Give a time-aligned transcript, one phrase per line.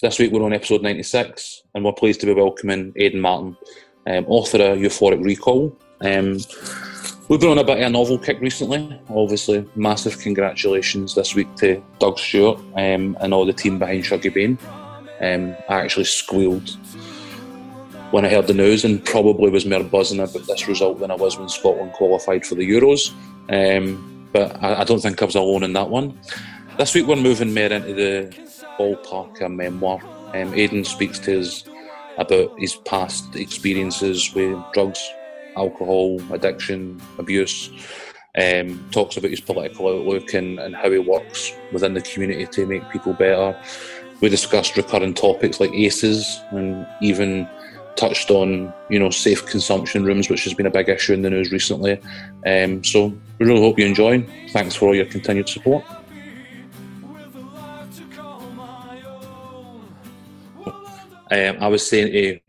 [0.00, 3.56] this week we're on episode 96 and we're pleased to be welcoming Aidan Martin,
[4.06, 5.76] um, author of Euphoric Recall.
[6.00, 6.38] Um,
[7.28, 9.00] we've been on a bit of a novel kick recently.
[9.10, 14.32] Obviously, massive congratulations this week to Doug Stuart um, and all the team behind Shuggie
[14.32, 14.58] Bain.
[15.20, 16.70] Um, I actually squealed
[18.12, 21.16] when I heard the news and probably was more buzzing about this result than I
[21.16, 23.12] was when Scotland qualified for the Euros.
[23.50, 26.18] Um, but I, I, don't think I was alone in that one.
[26.78, 28.32] This week we're moving more into the
[28.78, 30.00] ballpark a memoir.
[30.32, 31.64] Um, Aidan speaks to us
[32.18, 35.04] about his past experiences with drugs,
[35.56, 37.68] alcohol, addiction, abuse.
[38.40, 42.64] Um, talks about his political outlook and, and how he works within the community to
[42.64, 43.60] make people better.
[44.20, 47.48] We discussed recurring topics like ACEs and even
[47.96, 51.30] touched on, you know, safe consumption rooms, which has been a big issue in the
[51.30, 52.00] news recently.
[52.46, 53.06] Um, so
[53.40, 54.24] we really hope you enjoy.
[54.50, 55.84] Thanks for all your continued support.
[61.30, 62.40] Um, I was saying to,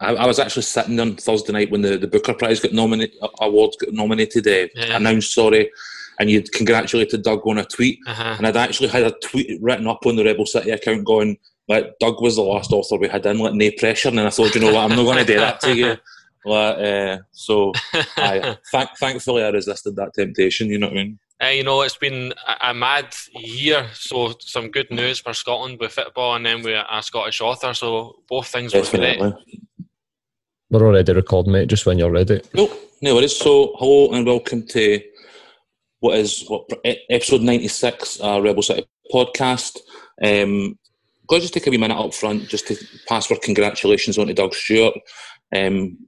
[0.00, 3.16] I, I, was actually sitting on Thursday night when the, the Booker Prize got nominated,
[3.40, 4.96] awards got nominated, uh, yeah.
[4.96, 5.70] announced, sorry,
[6.18, 8.34] and you'd congratulated Doug on a tweet, uh-huh.
[8.38, 11.98] and I'd actually had a tweet written up on the Rebel City account going, like
[11.98, 14.60] Doug was the last author we had in, like no pressure, and I thought, you
[14.60, 15.96] know what, I'm not going to do that to you.
[16.46, 17.72] Like, uh, so,
[18.18, 20.68] I, th- thankfully, I resisted that temptation.
[20.68, 21.18] You know what I mean?
[21.42, 25.78] Uh, you know, it's been a, a, mad year, so some good news for Scotland
[25.80, 27.74] with football, and then we're a Scottish author.
[27.74, 29.20] So both things Definitely.
[29.20, 29.60] were great.
[30.70, 31.68] We're already recording, mate.
[31.68, 32.40] Just when you're ready.
[32.54, 33.36] No, no worries.
[33.36, 35.00] So, hello and welcome to
[36.00, 36.68] what is what
[37.10, 39.78] episode ninety six, uh, Rebel City podcast.
[40.22, 40.78] Um,
[41.26, 42.76] got to just take a wee minute up front just to
[43.08, 44.94] pass for congratulations on to Doug Stuart.
[45.54, 45.98] Um,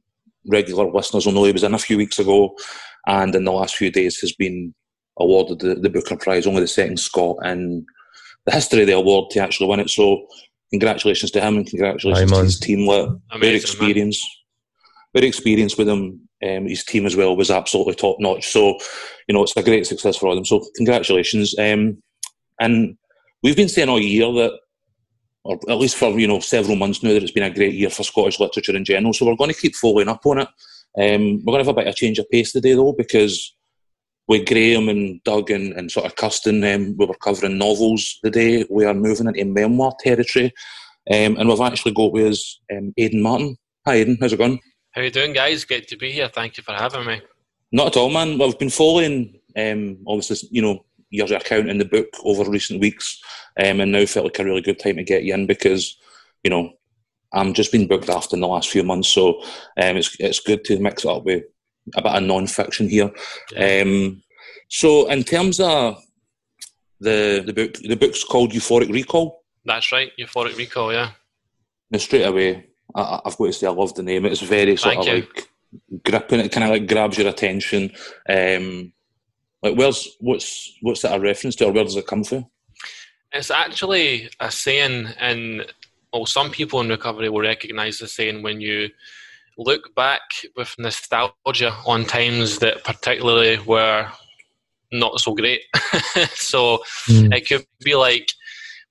[0.46, 2.56] regular listeners will know he was in a few weeks ago,
[3.08, 4.72] and in the last few days has been
[5.18, 7.86] awarded the, the Booker Prize, only the second Scot in
[8.44, 9.90] the history of the award to actually win it.
[9.90, 10.26] So,
[10.70, 12.86] congratulations to him and congratulations Aye, to his team.
[12.86, 13.08] Like,
[13.40, 14.24] very experienced,
[15.14, 16.20] very experienced with him.
[16.46, 18.48] Um, his team as well was absolutely top notch.
[18.48, 18.78] So,
[19.26, 20.44] you know, it's a great success for all of them.
[20.44, 21.58] So, congratulations.
[21.58, 22.02] Um,
[22.60, 22.96] and
[23.42, 24.58] we've been saying all year that
[25.46, 27.88] or at least for you know several months now that it's been a great year
[27.88, 29.12] for Scottish literature in general.
[29.12, 30.48] So we're going to keep following up on it.
[30.98, 33.54] Um, we're going to have a bit of change of pace today though because
[34.28, 38.64] with Graeme and Doug and, and sort of Kirsten, um, we were covering novels today.
[38.68, 40.52] We are moving into memoir territory,
[41.10, 43.56] um, and we've actually got with us um, Aidan Martin.
[43.86, 44.58] Hi Aidan, how's it going?
[44.90, 45.64] How you doing, guys?
[45.64, 46.28] Good to be here.
[46.28, 47.20] Thank you for having me.
[47.70, 48.38] Not at all, man.
[48.38, 52.80] Well, I've been following, um, obviously, you know, your account in the book over recent
[52.80, 53.20] weeks,
[53.58, 55.96] um, and now felt like a really good time to get you in because,
[56.42, 56.72] you know,
[57.32, 59.40] I'm just been booked after in the last few months, so
[59.76, 61.44] um, it's it's good to mix it up with
[61.94, 63.10] a bit of non-fiction here.
[63.52, 63.82] Yeah.
[63.82, 64.22] Um,
[64.68, 66.02] so, in terms of
[67.00, 69.44] the the book, the book's called Euphoric Recall.
[69.64, 70.92] That's right, Euphoric Recall.
[70.92, 71.10] Yeah.
[71.90, 74.26] Now, straight away, I, have got to say I love the name.
[74.26, 75.26] It's very sort Thank of you.
[75.34, 75.48] like
[76.04, 76.40] gripping.
[76.40, 77.92] It kind of like grabs your attention.
[78.28, 78.92] Um,
[79.62, 82.46] like, where's what's what's that a reference to, or where does it come from?
[83.32, 85.66] It's actually a saying, and
[86.12, 88.88] well, some people in recovery will recognise the saying when you
[89.56, 90.20] look back
[90.56, 94.08] with nostalgia on times that particularly were
[94.92, 95.62] not so great.
[96.34, 97.34] so mm.
[97.34, 98.28] it could be like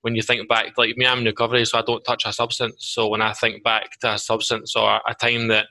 [0.02, 2.76] when you think back, like me, I'm in recovery, so I don't touch a substance.
[2.86, 5.66] So when I think back to a substance or a time that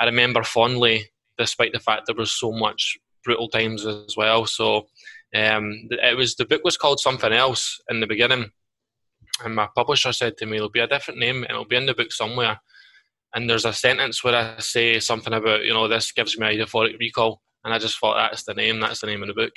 [0.00, 4.46] I remember fondly, despite the fact there was so much brutal times as well.
[4.46, 4.88] So
[5.34, 8.50] um, it was the book was called something else in the beginning,
[9.44, 11.86] and my publisher said to me, "It'll be a different name, and it'll be in
[11.86, 12.60] the book somewhere."
[13.34, 16.64] And there's a sentence where I say something about, you know, this gives me a
[16.66, 19.52] euphoric recall, and I just thought that's the name, that's the name of the book.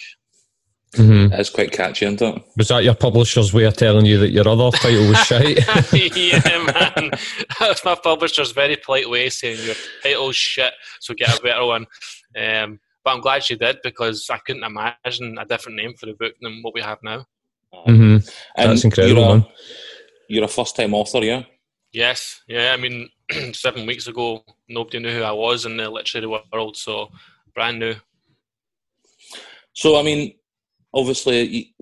[0.94, 1.30] Mm-hmm.
[1.30, 2.42] That's quite catchy, isn't it?
[2.58, 5.60] Was that your publisher's way of telling you that your other title was shite?
[6.16, 7.12] yeah, man.
[7.60, 11.42] That was my publisher's very polite way of saying your title's shit, so get a
[11.42, 11.86] better one.
[12.38, 16.14] Um, but I'm glad she did because I couldn't imagine a different name for the
[16.14, 17.26] book than what we have now.
[17.88, 18.28] Mm-hmm.
[18.56, 19.48] That's incredible, you're a.
[20.28, 21.44] You're a first time author, yeah?
[21.92, 22.74] Yes, yeah.
[22.74, 23.10] I mean,
[23.54, 27.10] seven weeks ago, nobody knew who I was in the literary world, so
[27.54, 27.96] brand new.
[29.74, 30.36] So, I mean,
[30.94, 31.74] obviously,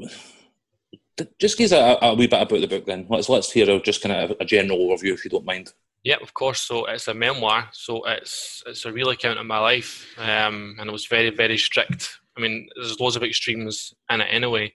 [1.39, 3.05] just give us a, a, wee bit about the book then.
[3.09, 5.73] Let's let's hear just kind of a general overview, if you don't mind.
[6.03, 6.61] Yeah, of course.
[6.61, 7.69] So it's a memoir.
[7.71, 11.57] So it's it's a real account of my life, um, and it was very very
[11.57, 12.19] strict.
[12.37, 14.73] I mean, there's loads of extremes in it anyway.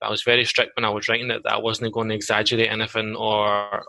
[0.00, 2.14] But I was very strict when I was writing it that I wasn't going to
[2.14, 3.84] exaggerate anything or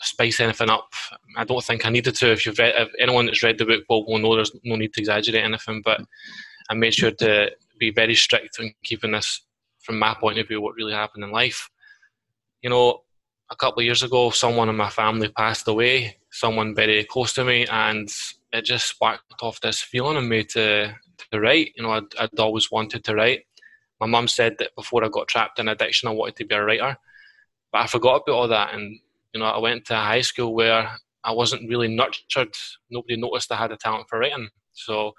[0.00, 0.92] spice anything up.
[1.36, 2.32] I don't think I needed to.
[2.32, 5.00] If you've read, if anyone that's read the book will, know there's no need to
[5.00, 5.82] exaggerate anything.
[5.84, 6.00] But
[6.68, 9.42] I made sure to be very strict in keeping this,
[9.80, 11.70] from my point of view, what really happened in life.
[12.62, 13.02] You know,
[13.50, 17.44] a couple of years ago, someone in my family passed away, someone very close to
[17.44, 18.10] me, and
[18.52, 20.94] it just sparked off this feeling in me to,
[21.30, 21.72] to write.
[21.76, 23.46] You know, I'd, I'd always wanted to write.
[24.00, 26.62] My mum said that before I got trapped in addiction, I wanted to be a
[26.62, 26.96] writer,
[27.72, 28.74] but I forgot about all that.
[28.74, 28.98] And,
[29.36, 30.90] you know, I went to a high school where
[31.22, 32.54] I wasn't really nurtured.
[32.90, 34.48] Nobody noticed I had a talent for writing.
[34.72, 35.12] So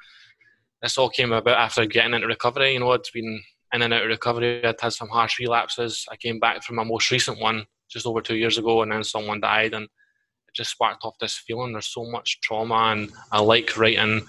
[0.82, 2.74] this all came about after getting into recovery.
[2.74, 3.44] You know, I'd been
[3.74, 4.66] in and out of recovery.
[4.66, 6.04] I'd had some harsh relapses.
[6.12, 9.04] I came back from my most recent one just over two years ago, and then
[9.04, 11.74] someone died, and it just sparked off this feeling.
[11.74, 14.26] There's so much trauma, and I like writing.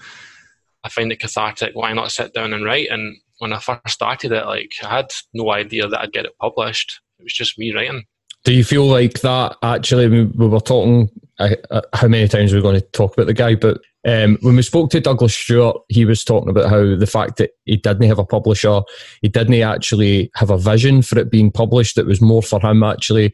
[0.83, 1.71] I find it cathartic.
[1.73, 2.89] Why not sit down and write?
[2.91, 6.37] And when I first started it, like I had no idea that I'd get it
[6.39, 7.01] published.
[7.17, 8.03] It was just me writing.
[8.43, 9.57] Do you feel like that?
[9.61, 11.09] Actually, we were talking.
[11.39, 14.61] Uh, how many times we're going to talk about the guy, but um, when we
[14.61, 18.19] spoke to Douglas Stuart, he was talking about how the fact that he didn't have
[18.19, 18.81] a publisher,
[19.21, 21.97] he didn't actually have a vision for it being published.
[21.97, 23.33] It was more for him actually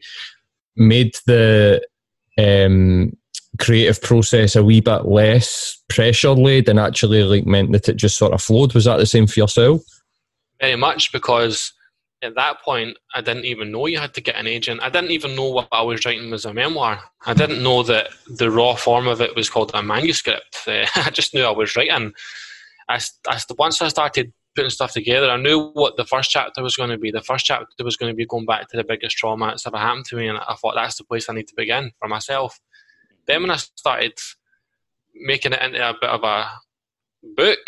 [0.76, 1.86] made the
[2.38, 3.16] um,
[3.58, 8.18] creative process a wee bit less pressure laid and actually like meant that it just
[8.18, 8.74] sort of flowed.
[8.74, 9.82] Was that the same for yourself?
[10.60, 11.72] Very much because
[12.26, 14.82] at that point, I didn't even know you had to get an agent.
[14.82, 17.00] I didn't even know what I was writing was a memoir.
[17.24, 20.58] I didn't know that the raw form of it was called a manuscript.
[20.66, 22.12] Uh, I just knew I was writing.
[22.88, 26.76] I, I, once I started putting stuff together, I knew what the first chapter was
[26.76, 27.10] going to be.
[27.10, 29.78] The first chapter was going to be going back to the biggest trauma that's ever
[29.78, 32.58] happened to me, and I thought that's the place I need to begin for myself.
[33.26, 34.14] Then when I started
[35.14, 36.48] making it into a bit of a
[37.36, 37.58] book,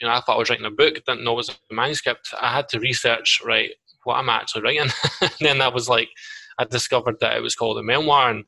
[0.00, 2.34] you know, I thought I was writing a book, didn't know it was a manuscript.
[2.40, 3.70] I had to research, right,
[4.08, 4.90] what I'm actually writing.
[5.20, 6.08] and then I was like,
[6.58, 8.44] I discovered that it was called a memoir, and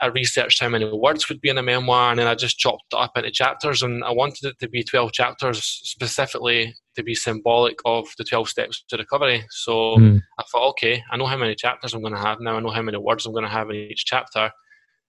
[0.00, 2.92] I researched how many words would be in a memoir, and then I just chopped
[2.92, 3.82] it up into chapters.
[3.82, 8.48] And I wanted it to be 12 chapters specifically to be symbolic of the 12
[8.48, 9.44] steps to recovery.
[9.50, 10.22] So mm.
[10.38, 12.56] I thought, okay, I know how many chapters I'm going to have now.
[12.56, 14.50] I know how many words I'm going to have in each chapter,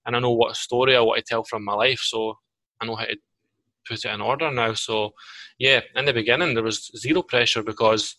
[0.06, 2.00] and I know what story I want to tell from my life.
[2.00, 2.40] So
[2.82, 3.18] I know how to
[3.88, 4.74] put it in order now.
[4.74, 5.12] So
[5.60, 8.16] yeah, in the beginning there was zero pressure because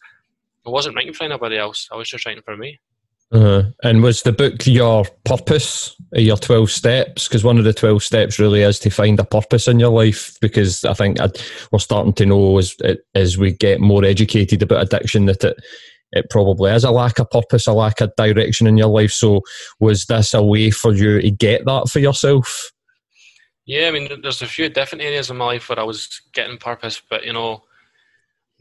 [0.67, 1.89] I wasn't writing for anybody else.
[1.93, 2.81] I was just writing for me.
[3.33, 3.63] Uh-huh.
[3.83, 7.27] And was the book your purpose, your 12 steps?
[7.27, 10.37] Because one of the 12 steps really is to find a purpose in your life.
[10.41, 12.77] Because I think I'd, we're starting to know as,
[13.15, 15.57] as we get more educated about addiction that it,
[16.13, 19.13] it probably is a lack of purpose, a lack of direction in your life.
[19.13, 19.41] So,
[19.81, 22.71] was this a way for you to get that for yourself?
[23.65, 26.59] Yeah, I mean, there's a few different areas in my life where I was getting
[26.59, 27.63] purpose, but you know,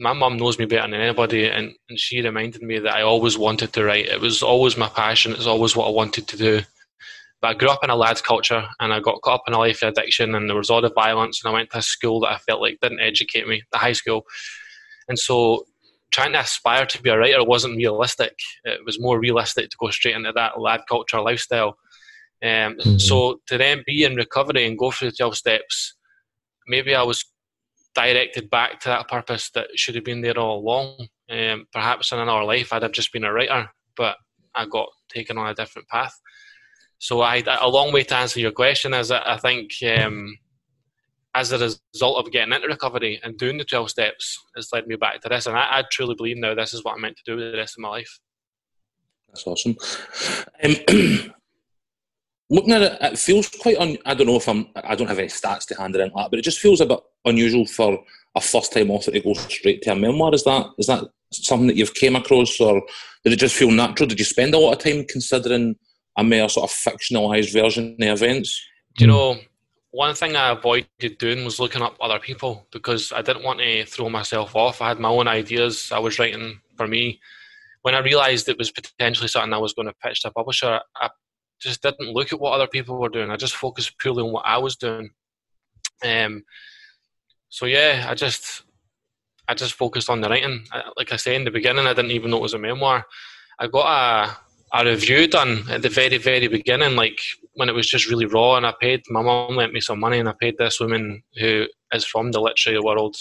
[0.02, 3.38] my mum knows me better than anybody, and, and she reminded me that I always
[3.38, 4.08] wanted to write.
[4.08, 5.32] It was always my passion.
[5.34, 6.62] It's always what I wanted to do.
[7.40, 9.60] But I grew up in a lad's culture, and I got caught up in a
[9.60, 11.44] life of addiction, and there was all the violence.
[11.44, 13.94] And I went to a school that I felt like didn't educate me, the high
[13.94, 14.26] school,
[15.08, 15.66] and so
[16.12, 18.34] trying to aspire to be a writer wasn't realistic.
[18.64, 21.78] It was more realistic to go straight into that lad culture lifestyle.
[22.44, 22.98] Um, mm-hmm.
[22.98, 25.96] So to then be in recovery and go through the twelve steps,
[26.68, 27.24] maybe I was
[27.94, 31.08] directed back to that purpose that should have been there all along.
[31.30, 34.18] Um, perhaps in another life I'd have just been a writer, but
[34.56, 36.14] I got taken on a different path.
[37.00, 40.38] So I, a long way to answer your question is that I think um,
[41.34, 44.96] as a result of getting into recovery and doing the 12 steps, it's led me
[44.96, 45.48] back to this.
[45.48, 47.58] And I, I truly believe now this is what I'm meant to do with the
[47.58, 48.20] rest of my life.
[49.30, 49.78] That's awesome.
[50.64, 50.76] Um,
[52.50, 53.78] looking at it, it feels quite.
[53.78, 54.68] Un, I don't know if I'm.
[54.76, 57.00] I don't have any stats to hand it in, but it just feels a bit
[57.26, 58.04] unusual for
[58.36, 60.34] a first-time author to go straight to a memoir.
[60.34, 62.82] Is that is that something that you've came across, or
[63.24, 64.08] did it just feel natural?
[64.08, 65.76] Did you spend a lot of time considering
[66.18, 68.62] a more sort of fictionalized version of the events?
[68.98, 69.38] Do you know?
[69.94, 73.84] One thing I avoided doing was looking up other people because I didn't want to
[73.84, 74.82] throw myself off.
[74.82, 75.92] I had my own ideas.
[75.92, 77.20] I was writing for me.
[77.82, 80.80] When I realised it was potentially something I was going to pitch to a publisher,
[80.96, 81.10] I
[81.60, 83.32] just didn't look at what other people were doing.
[83.32, 85.10] I just focused purely on what I was doing.
[86.06, 86.44] Um,
[87.52, 88.64] so yeah, I just
[89.48, 90.66] I just focused on the writing.
[90.98, 93.06] like I say in the beginning, I didn't even know it was a memoir.
[93.60, 94.38] I got a
[94.74, 97.20] a review done at the very very beginning, like
[97.54, 99.02] when it was just really raw, and I paid.
[99.10, 102.40] My mom lent me some money, and I paid this woman who is from the
[102.40, 103.18] literary world.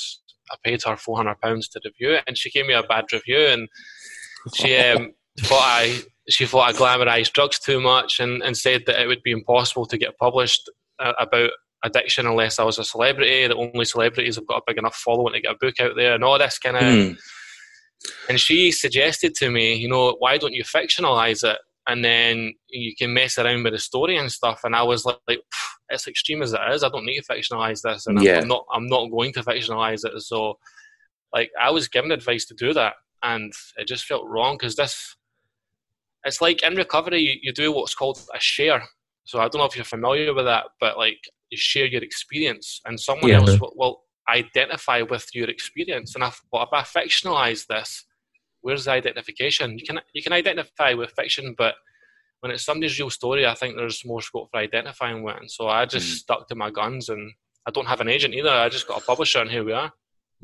[0.52, 3.06] I paid her four hundred pounds to review it, and she gave me a bad
[3.12, 3.68] review, and
[4.54, 9.00] she um, thought I she thought I glamorized drugs too much and, and said that
[9.00, 10.70] it would be impossible to get published
[11.00, 11.50] uh, about
[11.84, 13.46] addiction unless I was a celebrity.
[13.46, 16.14] The only celebrities have got a big enough following to get a book out there
[16.14, 16.82] and all this kind of.
[16.82, 17.18] Mm.
[18.28, 22.94] And she suggested to me, you know, why don't you fictionalize it and then you
[22.94, 24.60] can mess around with the story and stuff.
[24.64, 25.40] And I was like, like
[25.90, 28.40] as extreme as it is, I don't need to fictionalize this, and yeah.
[28.40, 30.20] I'm not, I'm not going to fictionalize it.
[30.22, 30.58] So,
[31.32, 35.16] like, I was given advice to do that, and it just felt wrong because this
[36.25, 38.82] it's like in recovery, you, you do what's called a share.
[39.25, 41.20] So I don't know if you're familiar with that, but like
[41.50, 43.38] you share your experience, and someone Yeah.
[43.38, 46.14] else will, will identify with your experience.
[46.14, 48.04] And I thought, if I fictionalize this,
[48.61, 49.78] where's the identification?
[49.78, 51.75] You can you can identify with fiction, but
[52.40, 55.37] when it's somebody's real story, I think there's more scope for identifying with.
[55.37, 56.16] And so I just Mhm.
[56.23, 57.33] stuck to my guns, and
[57.66, 58.50] I don't have an agent either.
[58.50, 59.92] I just got a publisher, and here we are.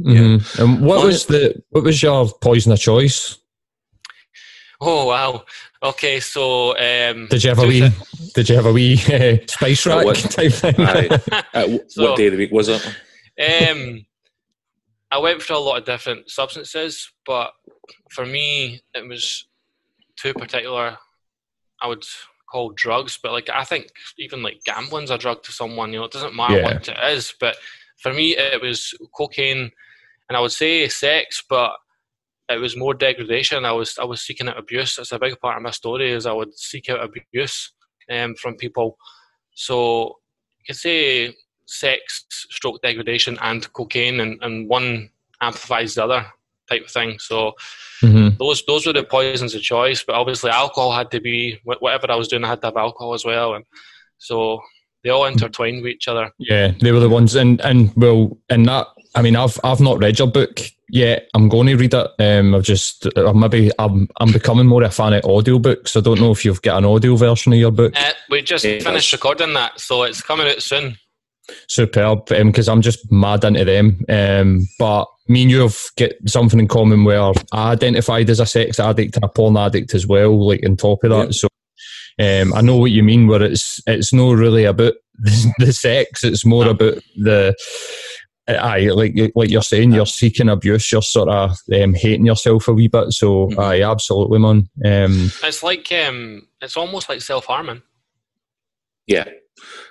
[0.00, 0.58] Mhm.
[0.58, 3.38] And what On was the what was your poison of choice?
[4.80, 5.44] Oh wow!
[5.82, 7.88] Okay, so um, Did you have a wee?
[7.88, 10.16] thi- Did you have a wee uh, spice rack what?
[10.30, 10.74] type thing?
[10.78, 11.08] Aye.
[11.54, 12.84] Uh, w- So- what day of the week was it?
[12.86, 14.04] um,
[15.10, 17.52] I went through a lot of different substances, but
[18.10, 19.46] for me, it was
[20.16, 20.98] two particular.
[21.80, 22.04] I would
[22.50, 23.86] call drugs, but like I think
[24.18, 25.92] even like gambling's a drug to someone.
[25.92, 26.64] You know, it doesn't matter Yeah.
[26.74, 27.56] what it is, but
[27.98, 29.70] for me, it was cocaine,
[30.28, 31.72] and I would say sex, but
[32.48, 33.64] it was more degradation.
[33.64, 34.96] I was I was seeking out abuse.
[34.96, 36.12] That's a big part of my story.
[36.12, 37.72] Is I would seek out abuse
[38.10, 38.96] um, from people.
[39.54, 40.18] So
[40.58, 41.34] you could say
[41.66, 45.10] sex, stroke degradation, and cocaine, and, and one
[45.40, 46.26] amplifies the other
[46.68, 47.18] type of thing.
[47.18, 47.52] So
[48.02, 48.36] Mhm.
[48.38, 50.04] those those were the poisons of choice.
[50.04, 52.44] But obviously, alcohol had to be whatever I was doing.
[52.44, 53.64] I had to have alcohol as well, and
[54.18, 54.60] so
[55.06, 56.30] they all intertwined with each other.
[56.38, 58.88] Yeah, they were the ones, and and well, and that.
[59.14, 60.60] I mean, I've I've not read your book
[60.90, 61.28] yet.
[61.34, 62.06] I'm going to read it.
[62.18, 65.96] Um, I've just uh, maybe I'm I'm becoming more a fan of audiobooks.
[65.96, 67.94] I don't know if you've got an audio version of your book.
[67.96, 68.84] Uh, we just Yes.
[68.84, 70.96] finished recording that, so it's coming out soon.
[71.68, 74.04] Superb, because I'm just mad into them.
[74.08, 77.20] Um, but me and you have got something in common where
[77.52, 80.46] I identified as a sex addict and a porn addict as well.
[80.46, 81.30] Like on top of that, Yeah.
[81.30, 81.48] so
[82.18, 83.26] um, I know what you mean.
[83.26, 86.70] Where it's it's not really about the, the sex; it's more No.
[86.72, 87.54] about the.
[88.48, 90.92] Aye, like like you're saying, you're seeking abuse.
[90.92, 93.12] You're sort of um, hating yourself a wee bit.
[93.12, 93.58] So, Mhm.
[93.58, 94.68] aye, absolutely, man.
[94.84, 97.82] Um, It's like um, it's almost like self harming.
[99.08, 99.24] Yeah.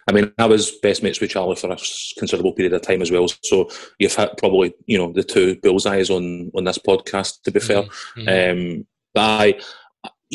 [0.08, 1.77] I mean, I was best mates with Charlie for a
[2.17, 3.27] considerable period of time as well.
[3.44, 7.41] So you've had probably, you know, the two bullseyes on on this podcast.
[7.44, 7.84] To be fair,
[8.15, 8.51] Mhm.
[8.79, 9.55] um, but I,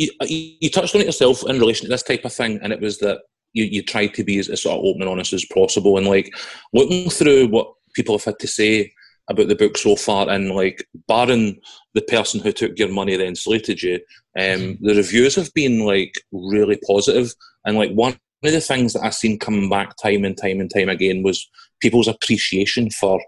[0.00, 2.80] you, you touched on it yourself in relation to this type of thing, and it
[2.80, 3.21] was that
[3.52, 5.97] you, you tried to be as, as sort of open and honest as possible.
[5.97, 6.33] And like
[6.73, 8.92] looking through what people have had to say
[9.28, 11.61] about the book so far, and like barring
[11.95, 13.97] the person who took your money then slated you,
[14.38, 17.33] um, the reviews have been like really positive.
[17.64, 18.12] And like one
[18.45, 21.49] of the things that I've seen coming back time and time and time again was
[21.80, 23.21] people's appreciation for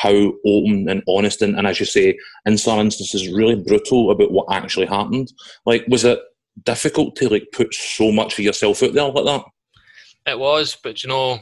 [0.00, 2.16] how open and honest and, and as you say,
[2.46, 5.32] in some instances really brutal about what actually happened.
[5.66, 6.18] Like was it
[6.64, 9.44] difficult to like put so much of yourself out there like that?
[10.26, 11.40] It was, but you know,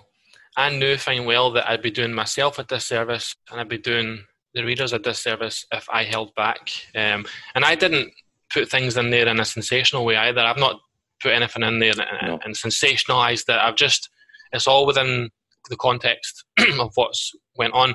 [0.56, 4.24] I knew fine well that I'd be doing myself a disservice and I'd be doing
[4.54, 6.70] the readers a disservice if I held back.
[6.96, 8.12] Um, and I didn't
[8.50, 10.40] put things in there in a sensational way either.
[10.40, 10.80] I've not
[11.20, 12.38] put anything in there and, No.
[12.44, 13.58] and sensationalized it.
[13.60, 14.10] I've just,
[14.52, 15.30] it's all within
[15.68, 16.44] the context
[16.80, 17.94] of what's went on.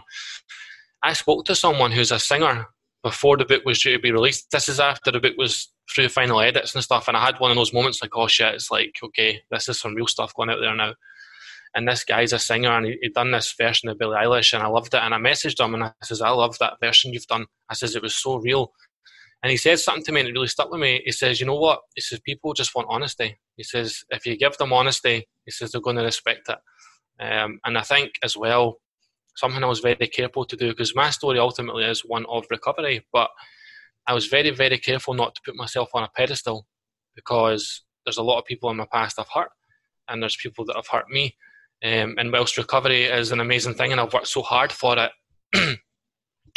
[1.01, 2.67] I spoke to someone who's a singer
[3.03, 4.50] before the book was due to be released.
[4.51, 7.51] This is after the book was through final edits and stuff, and I had one
[7.51, 10.50] of those moments like, oh shit, it's like, okay, this is some real stuff going
[10.50, 10.93] out there now.
[11.75, 14.63] And this guy's a singer, and he, he done this version of Billie Eilish, and
[14.63, 15.01] I loved it.
[15.01, 17.48] And I messaged him, and I says, I love that version you've done.
[17.70, 18.72] I says, it was so real.
[19.41, 21.01] And he said something to me, and it really stuck with me.
[21.03, 21.82] He says, you know what?
[21.96, 23.38] He says, people just want honesty.
[23.58, 26.60] He says, if you give them honesty, he says, they're going to respect it.
[27.20, 28.79] Um, and I think as well,
[29.36, 33.05] something I was very careful to do because my story ultimately is one of recovery,
[33.12, 33.29] but
[34.08, 36.67] I was very, very careful not to put myself on a pedestal
[37.15, 39.50] because there's a lot of people in my past I've hurt,
[40.10, 41.36] and there's people that have hurt me.
[41.84, 45.12] Um, and whilst recovery is an amazing thing, and I've worked so hard for it,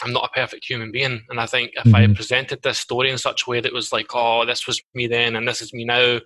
[0.03, 1.25] I'm not a perfect human being.
[1.31, 2.17] And I think if I had Mhm.
[2.17, 5.37] presented this story in such a way that was like, oh, this was me then,
[5.37, 6.21] and this is me now,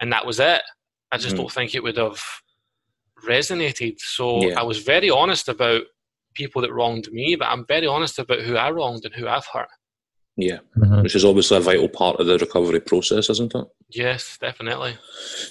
[0.00, 0.62] and that was it,
[1.12, 1.38] I just Mhm.
[1.38, 2.22] don't think it would have
[3.26, 3.96] resonated.
[3.98, 4.60] So Yeah.
[4.60, 5.82] I was very honest about
[6.34, 9.46] people that wronged me, but I'm very honest about who I wronged and who I've
[9.52, 9.68] hurt.
[10.36, 10.58] Yeah.
[10.78, 11.02] Mhm.
[11.02, 13.64] Which is obviously a vital part of the recovery process, isn't it?
[13.90, 14.94] Yes, definitely.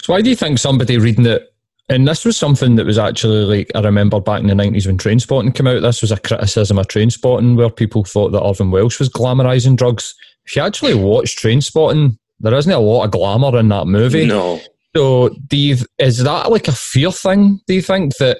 [0.02, 1.50] So why do you think somebody reading it?
[1.90, 4.98] And this was something that was actually like I remember back in the nineties when
[4.98, 5.82] Trainspotting came out.
[5.82, 10.16] This was a criticism of Trainspotting where people thought that Irvin Welsh was glamorising drugs.
[10.46, 14.26] If you actually watch Trainspotting, there isn't a lot of glamour in that movie.
[14.26, 14.60] No.
[14.96, 17.60] So do you, is that like a fear thing?
[17.68, 18.40] Do you think that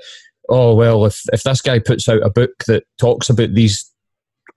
[0.50, 3.90] oh well if if this guy puts out a book that talks about these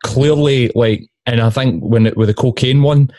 [0.05, 3.11] clearly like and I think when it with the cocaine one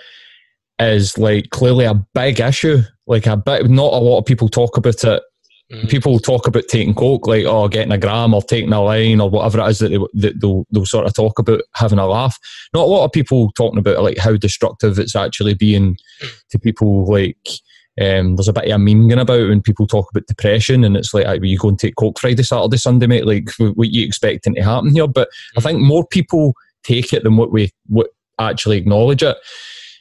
[0.79, 4.75] is like clearly a big issue like a bit not a lot of people talk
[4.75, 5.23] about it
[5.71, 5.89] Mm.
[5.89, 9.29] People talk about taking coke, like oh, getting a gram or taking a line or
[9.29, 12.37] whatever it is that, they, that they'll they'll sort of talk about having a laugh.
[12.73, 15.97] Not a lot of people talking about like how destructive it's actually being
[16.51, 17.05] to people.
[17.05, 17.49] Like
[17.99, 20.95] um, there's a bit of a meme going about when people talk about depression, and
[20.95, 23.25] it's like, well, you go and take coke Friday, Saturday, Sunday, mate.
[23.25, 25.07] Like what you expecting to happen here?
[25.07, 28.07] But I think more people take it than what we what
[28.39, 29.37] actually acknowledge it.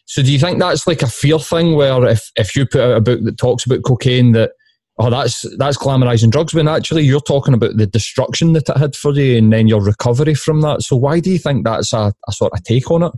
[0.07, 2.97] So do you think that's like a fear thing where if, if you put out
[2.97, 4.53] a book that talks about cocaine that
[4.99, 8.95] oh that's that's glamorizing drugs when actually you're talking about the destruction that it had
[8.95, 10.83] for you and then your recovery from that.
[10.83, 13.13] So why do you think that's a, a sort of take on it?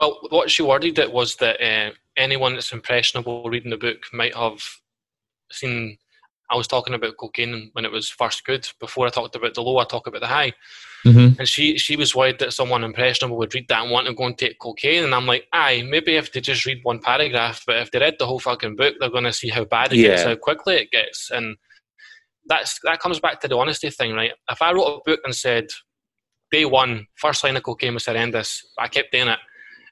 [0.00, 4.34] Well, what she worded it was that uh, anyone that's impressionable reading the book might
[4.34, 4.60] have
[5.50, 5.98] seen.
[6.50, 8.66] I was talking about cocaine when it was first good.
[8.80, 10.52] Before I talked about the low, I talk about the high.
[11.06, 11.38] Mm-hmm.
[11.38, 14.24] And she she was worried that someone impressionable would read that and want to go
[14.24, 15.04] and take cocaine.
[15.04, 18.16] And I'm like, aye, maybe if they just read one paragraph, but if they read
[18.18, 20.08] the whole fucking book, they're going to see how bad it yeah.
[20.08, 21.30] gets, how quickly it gets.
[21.30, 21.56] And
[22.46, 24.32] that's that comes back to the honesty thing, right?
[24.50, 25.66] If I wrote a book and said,
[26.50, 29.38] day one, first line of cocaine was horrendous, I kept doing it,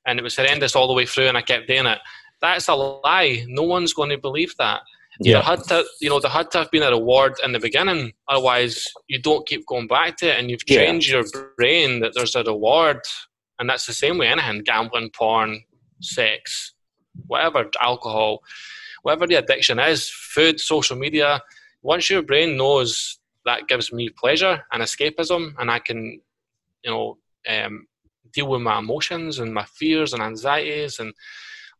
[0.06, 1.98] and it was horrendous all the way through, and I kept doing it.
[2.40, 3.44] That's a lie.
[3.48, 4.80] No one's going to believe that.
[5.20, 5.34] Yeah.
[5.34, 8.12] There had to, you know, there had to have been a reward in the beginning.
[8.28, 11.16] Otherwise, you don't keep going back to it, and you've trained yeah.
[11.16, 11.24] your
[11.56, 13.00] brain that there's a reward,
[13.58, 15.62] and that's the same way anything: gambling, porn,
[16.00, 16.74] sex,
[17.26, 18.40] whatever, alcohol,
[19.02, 21.40] whatever the addiction is, food, social media.
[21.82, 26.20] Once your brain knows that gives me pleasure and escapism, and I can,
[26.82, 27.16] you know,
[27.48, 27.86] um,
[28.32, 31.12] deal with my emotions and my fears and anxieties and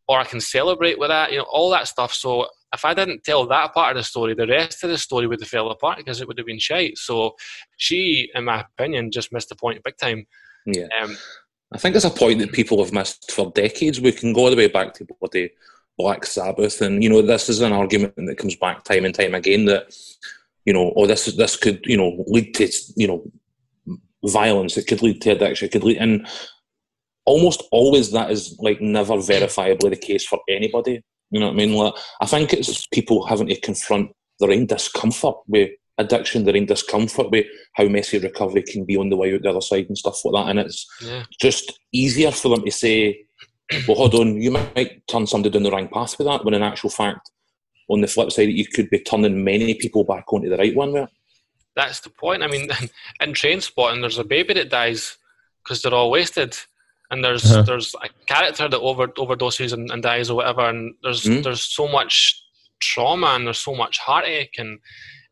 [0.08, 2.14] or I can celebrate with that, you know, all that stuff.
[2.14, 5.26] So if I didn't tell that part of the story, the rest of the story
[5.26, 6.96] would have fell apart because it would have been shite.
[6.96, 7.34] So
[7.76, 10.26] she, in my opinion, just missed the point big time.
[10.64, 10.86] Yeah.
[11.02, 11.16] Um,
[11.72, 14.00] I think it's a point that people have missed for decades.
[14.00, 15.50] We can go all the way back to bloody
[15.98, 19.34] Black Sabbath, and you know this is an argument that comes back time and time
[19.34, 19.92] again that
[20.64, 23.24] you know, oh, this this could you know lead to you know
[24.26, 24.76] violence.
[24.76, 25.66] It could lead to addiction.
[25.66, 26.26] It could lead, and
[27.24, 31.02] almost always that is like never verifiably the case for anybody.
[31.30, 31.74] You know what I mean?
[31.74, 36.66] Like, I think it's people having to confront their own discomfort with addiction, their own
[36.66, 39.98] discomfort with how messy recovery can be on the way out the other side and
[39.98, 40.50] stuff like that.
[40.50, 41.24] And it's yeah.
[41.40, 43.24] just easier for them to say,
[43.88, 46.62] well, hold on, you might turn somebody down the wrong path with that, when in
[46.62, 47.30] actual fact,
[47.88, 50.92] on the flip side, you could be turning many people back onto the right one
[50.92, 51.10] with
[51.76, 52.42] That's the point.
[52.42, 52.68] I mean,
[53.20, 55.18] in Trainspotting, there's a baby that dies
[55.62, 56.56] because they're all wasted
[57.10, 57.62] and there's uh-huh.
[57.62, 61.62] there's a character that over overdoses and, and dies or whatever, and there's mm there's
[61.62, 62.42] so much
[62.80, 64.78] trauma and there's so much heartache and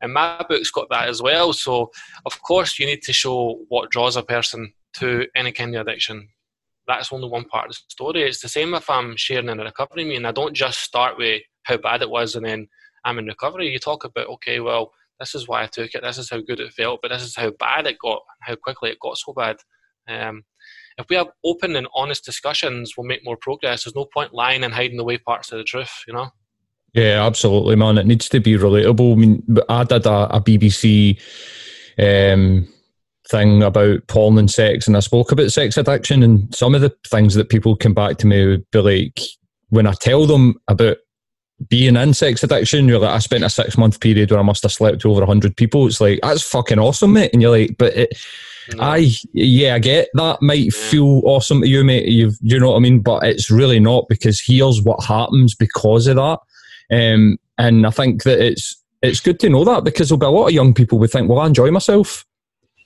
[0.01, 1.53] and my book's got that as well.
[1.53, 1.91] So
[2.27, 6.29] of course you need to show what draws a person to any kind of addiction.
[6.87, 8.23] That's only one part of the story.
[8.23, 10.27] It's the same if I'm sharing in a recovery meeting.
[10.27, 12.69] I don't just start with how bad it was and then
[13.05, 13.71] I'm in recovery.
[13.71, 14.93] You talk about okay, well,
[15.25, 16.03] this is why I took it.
[16.03, 18.91] This is how good it felt, but this is how bad it got, how quickly
[18.91, 19.57] it got so bad.
[20.07, 20.43] Um,
[20.99, 23.85] if we have open and honest discussions, we'll make more progress.
[23.85, 26.29] There's no point lying and hiding away parts of the truth, you know?
[26.93, 27.97] Yeah, absolutely, man.
[27.97, 29.13] It needs to be relatable.
[29.13, 31.19] I mean, I did a, a BBC
[31.99, 32.69] um,
[33.31, 36.95] thing about porn and sex, and I spoke about sex addiction, and some of the
[37.09, 39.21] things that people come back to me would be like,
[39.71, 40.99] when I tell them about
[41.69, 44.62] being in sex addiction, you're like, I spent a six month period where I must
[44.62, 45.87] have slept with over 100 people.
[45.87, 47.31] It's like, that's fucking awesome, mate.
[47.33, 48.19] And you're like, but it,
[48.73, 48.83] no.
[48.83, 52.09] I yeah, I get that might feel awesome to you, mate.
[52.09, 56.07] You you know what I mean, but it's really not because here's what happens because
[56.07, 56.38] of that.
[56.90, 60.31] Um, and I think that it's it's good to know that because there'll be a
[60.31, 62.25] lot of young people who think, well, I enjoy myself,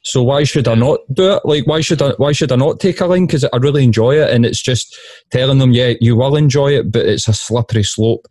[0.02, 1.42] so why should I not do it?
[1.44, 3.26] Like, why should I why should I not take a line?
[3.26, 4.98] Because I really enjoy it, and it's just
[5.30, 8.26] telling them, yeah, you will enjoy it, but it's a slippery slope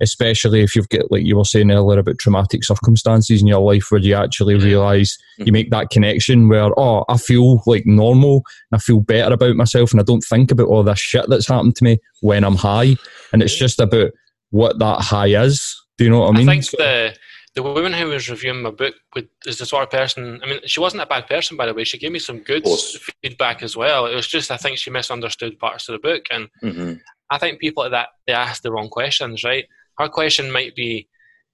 [0.00, 3.86] especially if you've got like you were saying earlier about traumatic circumstances in your life
[3.90, 5.46] where you actually realize mm-hmm.
[5.46, 8.36] you make that connection where oh i feel like normal
[8.70, 11.48] and i feel better about myself and i don't think about all this shit that's
[11.48, 12.96] happened to me when i'm high
[13.32, 14.10] and it's just about
[14.50, 17.14] what that high is do you know what i mean i think so, the
[17.54, 18.94] the woman who was reviewing my book
[19.44, 20.40] is the sort of person.
[20.42, 21.82] I mean, she wasn't a bad person, by the way.
[21.82, 22.64] She gave me some good
[23.22, 24.06] feedback as well.
[24.06, 26.94] It was just I think she misunderstood parts of the book, and mm-hmm.
[27.28, 29.64] I think people like that they ask the wrong questions, right?
[29.98, 31.08] Her question might be,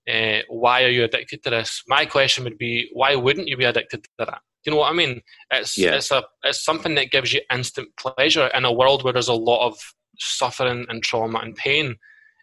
[0.09, 1.83] uh, why are you addicted to this?
[1.89, 4.41] My question would be, why wouldn't you be addicted to that?
[4.65, 5.21] Do you know what I mean?
[5.53, 5.95] It's yeah.
[5.95, 9.35] it's a it's something that gives you instant pleasure in a world where there's a
[9.35, 9.79] lot of
[10.19, 11.97] suffering and trauma and pain.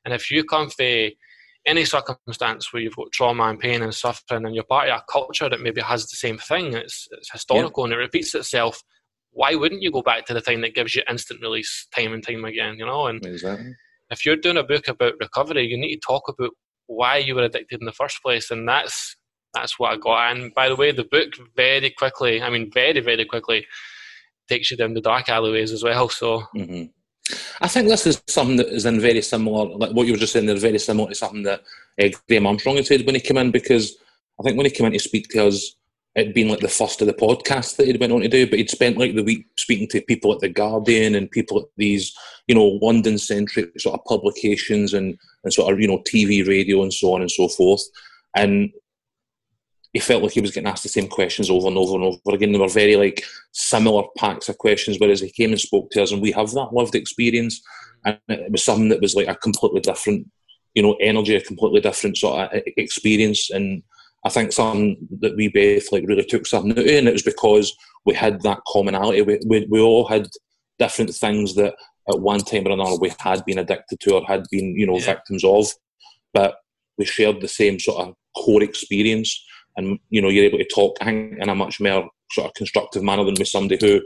[0.06, 1.10] And if you come from
[1.66, 5.12] any circumstance where you've got trauma and pain and suffering, and you're part of a
[5.12, 7.94] culture that maybe has the same thing, it's, it's historical yeah.
[7.94, 8.82] and it repeats itself.
[9.32, 12.26] Why wouldn't you go back to the thing that gives you instant release time and
[12.26, 12.76] time again?
[12.78, 13.74] You know, and exactly
[14.10, 16.52] if you're doing a book about recovery, you need to talk about
[16.88, 19.16] why you were addicted in the first place, and that's
[19.54, 20.32] that's what I got.
[20.32, 23.66] And by the way, the book very quickly, I mean, very very quickly,
[24.50, 26.10] takes you down the dark alleyways as well.
[26.10, 26.44] So.
[26.56, 26.86] Mm-hmm.
[27.62, 30.34] I think this is something that is in very similar, like what you were just
[30.34, 31.62] saying, they're very similar to something that
[32.02, 33.96] uh, Graeme Armstrong had said when he came in, because
[34.38, 35.74] I think when he came in to speak to us,
[36.16, 38.60] it'd been like the first of the podcast that he'd went on to do, but
[38.60, 42.14] he'd spent like the week speaking to people at the Guardian and people at these,
[42.48, 46.84] you know, London centric sort of publications and, and sort of, you know, TV, radio
[46.84, 47.82] and so on and so forth.
[48.36, 48.72] And
[49.94, 52.36] he felt like he was getting asked the same questions over and over and over
[52.36, 52.52] again.
[52.52, 56.12] They were very like similar packs of questions, whereas he came and spoke to us,
[56.12, 57.62] and we have that lived experience,
[58.06, 60.28] and it was something that was like a completely different,
[60.74, 63.84] you know, energy, a completely different sort of experience, and
[64.26, 67.76] I think something that we both like really took something out and it was because
[68.06, 69.22] we had that commonality.
[69.22, 70.28] We we, we all had
[70.80, 71.76] different things that
[72.10, 74.98] at one time or another we had been addicted to or had been, you know,
[74.98, 75.06] yeah.
[75.06, 75.68] victims of,
[76.34, 76.56] but
[76.98, 79.44] we shared the same sort of core experience
[79.78, 83.24] and you know you're able to talk in a much more sort of constructive manner
[83.24, 84.02] than with somebody who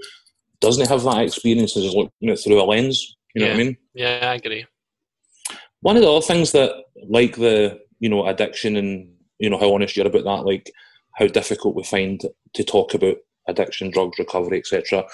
[0.59, 3.15] doesn't have that experience and is looking at through a lens.
[3.35, 3.53] You know yeah.
[3.53, 3.77] what I mean?
[3.93, 4.65] Yeah, I agree.
[5.81, 6.71] One of the other things that,
[7.07, 10.71] like the you know addiction and you know how honest you're about that, like
[11.15, 12.21] how difficult we find
[12.53, 15.05] to talk about addiction, drugs, recovery, etc.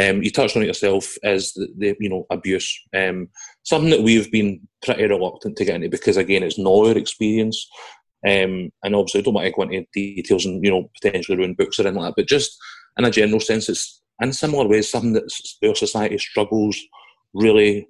[0.00, 3.28] Um, you touched on it yourself as the, the you know abuse, um,
[3.64, 7.68] something that we've been pretty reluctant to get into because again it's not our experience.
[8.26, 11.54] Um, and obviously, I don't want to go into details and you know potentially ruin
[11.54, 12.20] books or anything like that.
[12.20, 12.56] But just
[12.98, 15.32] in a general sense, it's in similar ways something that
[15.66, 16.78] our society struggles
[17.32, 17.88] really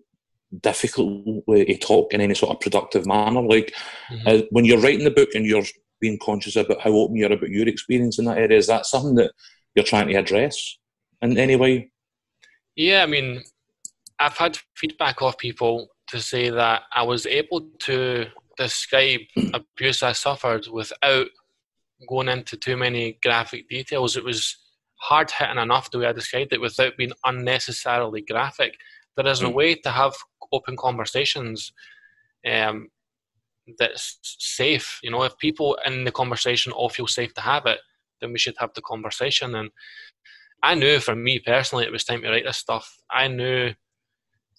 [0.61, 3.43] difficultly to talk in any sort of productive manner.
[3.43, 3.75] Like
[4.11, 4.27] mm-hmm.
[4.27, 5.65] uh, when you're writing the book and you're
[6.01, 9.15] being conscious about how open you're about your experience in that area, is that something
[9.17, 9.33] that
[9.75, 10.79] you're trying to address
[11.23, 11.91] in any way?
[12.77, 13.43] Yeah, I mean,
[14.19, 19.21] I've had feedback of people to say that I was able to describe
[19.55, 21.27] abuse I suffered without
[22.09, 24.17] going into too many graphic details.
[24.17, 24.57] It was
[24.97, 28.77] hard hitting enough the way I described it without being unnecessarily graphic.
[29.23, 29.55] There is a mm.
[29.55, 30.15] way to have
[30.53, 31.73] open conversations
[32.47, 32.89] um,
[33.79, 34.99] that's safe.
[35.03, 37.79] You know, if people in the conversation all feel safe to have it,
[38.21, 39.55] then we should have the conversation.
[39.55, 39.71] And
[40.63, 42.99] I knew for me personally, it was time to write this stuff.
[43.11, 43.75] I knew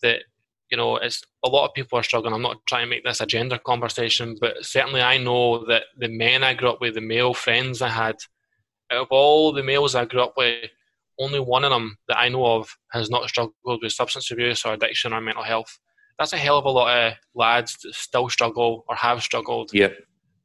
[0.02, 0.24] that
[0.72, 2.34] you know, it's a lot of people are struggling.
[2.34, 6.08] I'm not trying to make this a gender conversation, but certainly I know that the
[6.08, 8.16] men I grew up with, the male friends I had,
[8.90, 10.70] out of all the males I grew up with,
[11.20, 14.74] only one of them that I know of has not struggled with substance abuse or
[14.74, 15.80] addiction or mental health.
[16.18, 19.72] That's a hell of a lot of lads that still struggle or have struggled.
[19.74, 19.98] Yep.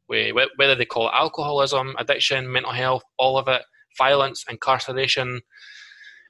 [0.08, 3.62] With, whether they call it alcoholism, addiction, mental health, all of it,
[3.98, 5.40] violence, incarceration.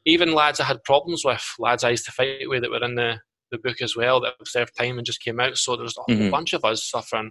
[0.06, 2.94] Even lads I had problems with, lads I used to fight with that were in
[2.94, 3.20] the
[3.50, 5.56] the book as well that have served time and just came out.
[5.56, 6.30] So there's a whole mm-hmm.
[6.30, 7.30] bunch of us suffering.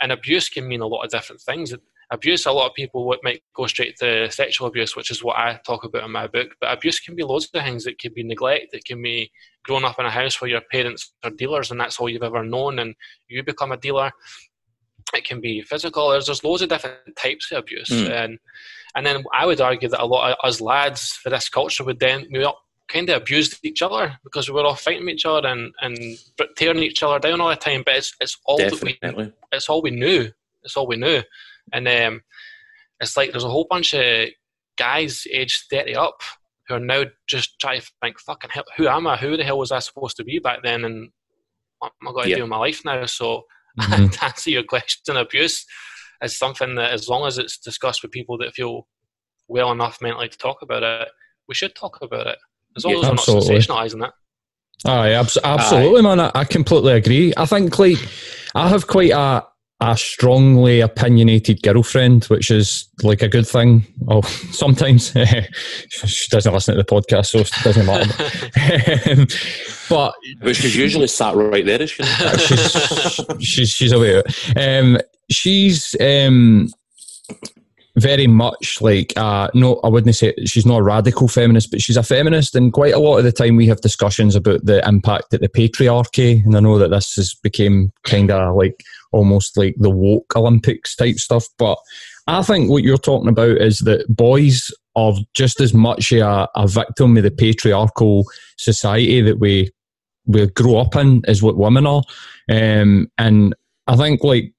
[0.00, 1.74] And abuse can mean a lot of different things.
[2.10, 5.60] Abuse, a lot of people might go straight to sexual abuse, which is what I
[5.66, 6.54] talk about in my book.
[6.60, 7.86] But abuse can be loads of things.
[7.86, 8.72] It can be neglect.
[8.72, 9.30] It can be
[9.64, 12.42] growing up in a house where your parents are dealers and that's all you've ever
[12.42, 12.94] known, and
[13.28, 14.10] you become a dealer.
[15.14, 16.10] It can be physical.
[16.10, 18.10] There's, there's loads of different types of abuse, mm.
[18.10, 18.38] and
[18.94, 22.00] and then I would argue that a lot of us lads for this culture would
[22.00, 25.46] then we all kind of abused each other because we were all fighting each other
[25.46, 25.98] and, and
[26.56, 27.82] tearing each other down all the time.
[27.84, 28.98] But it's it's all Definitely.
[29.02, 30.30] that we it's all we knew.
[30.64, 31.22] It's all we knew,
[31.72, 32.22] and um,
[33.00, 34.28] it's like there's a whole bunch of
[34.78, 36.20] guys aged thirty up
[36.68, 39.16] who are now just trying to think, fucking hell, who am I?
[39.16, 40.84] Who the hell was I supposed to be back then?
[40.84, 41.10] And
[41.78, 42.38] what am I going to yep.
[42.38, 43.04] do in my life now?
[43.06, 43.44] So
[43.80, 44.08] mm-hmm.
[44.08, 45.64] to answer your question, abuse
[46.22, 48.86] is something that as long as it's discussed with people that feel
[49.48, 51.08] well enough mentally to talk about it,
[51.48, 52.38] we should talk about it.
[52.76, 53.54] As long yeah, as we're absolutely.
[53.54, 54.12] not sensationalising it.
[54.84, 56.02] Aye, abs- absolutely, Aye.
[56.02, 56.20] man.
[56.20, 57.32] I, I, completely agree.
[57.36, 57.98] I think, like,
[58.54, 59.44] I have quite a
[59.80, 63.86] a strongly opinionated girlfriend, which is like a good thing.
[64.08, 65.12] Oh, sometimes
[65.88, 69.26] she doesn't listen to the podcast, so it doesn't matter.
[69.88, 72.02] but which is usually sat right there, is she?
[72.02, 74.24] she's, she's she's aware.
[74.56, 74.98] Um,
[75.30, 76.70] she's um,
[77.96, 81.96] very much like uh, no, I wouldn't say she's not a radical feminist, but she's
[81.96, 82.56] a feminist.
[82.56, 85.48] And quite a lot of the time, we have discussions about the impact that the
[85.48, 86.44] patriarchy.
[86.44, 88.82] And I know that this has become kind of like
[89.12, 91.46] almost like the woke Olympics type stuff.
[91.58, 91.78] But
[92.26, 96.66] I think what you're talking about is that boys are just as much a, a
[96.66, 98.24] victim of the patriarchal
[98.56, 99.70] society that we
[100.26, 102.02] we grow up in as what women are.
[102.50, 103.54] Um, and
[103.86, 104.52] I think like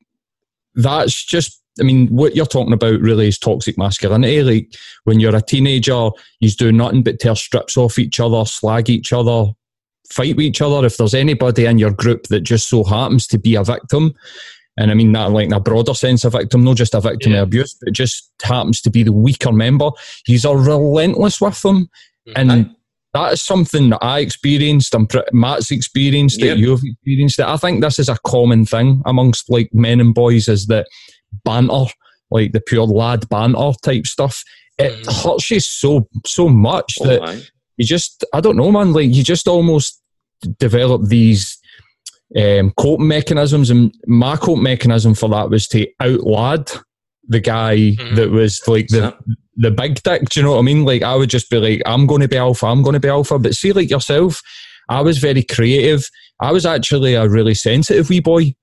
[0.76, 4.44] that's just I mean, what you're talking about really is toxic masculinity.
[4.44, 4.74] Like
[5.06, 6.10] when you're a teenager,
[6.40, 9.52] you do nothing but tear strips off each other, slag each other,
[10.10, 10.86] fight with each other.
[10.86, 14.14] If there's anybody in your group that just so happens to be a victim,
[14.78, 17.34] and I mean that like in a broader sense, a victim, not just a victim
[17.34, 17.40] yeah.
[17.40, 19.92] of abuse, but just happens to be the weaker member.
[20.26, 21.90] He's a relentless with them,
[22.28, 22.50] mm-hmm.
[22.50, 22.76] and
[23.14, 24.94] that is something that I experienced.
[24.94, 26.58] and Matt's experienced yep.
[26.58, 26.60] it.
[26.60, 27.46] You've experienced it.
[27.46, 30.88] I think this is a common thing amongst like men and boys is that
[31.44, 31.86] banter,
[32.30, 34.44] like the pure lad banter type stuff.
[34.78, 35.24] It mm.
[35.24, 38.94] hurts you so so much oh, that you just I don't know, man.
[38.94, 39.99] Like you just almost
[40.58, 41.58] develop these
[42.38, 46.82] um, coping mechanisms, and my coping mechanism for that was to outlad
[47.28, 48.16] the guy mm-hmm.
[48.16, 49.16] that was like the
[49.56, 50.30] the big dick.
[50.30, 50.86] Do you know what I mean?
[50.86, 52.66] Like I would just be like, I'm going to be alpha.
[52.66, 53.40] I'm going to be alpha.
[53.40, 54.42] But see, like yourself,
[54.90, 56.08] I was very creative.
[56.42, 58.54] I was actually a really sensitive wee boy,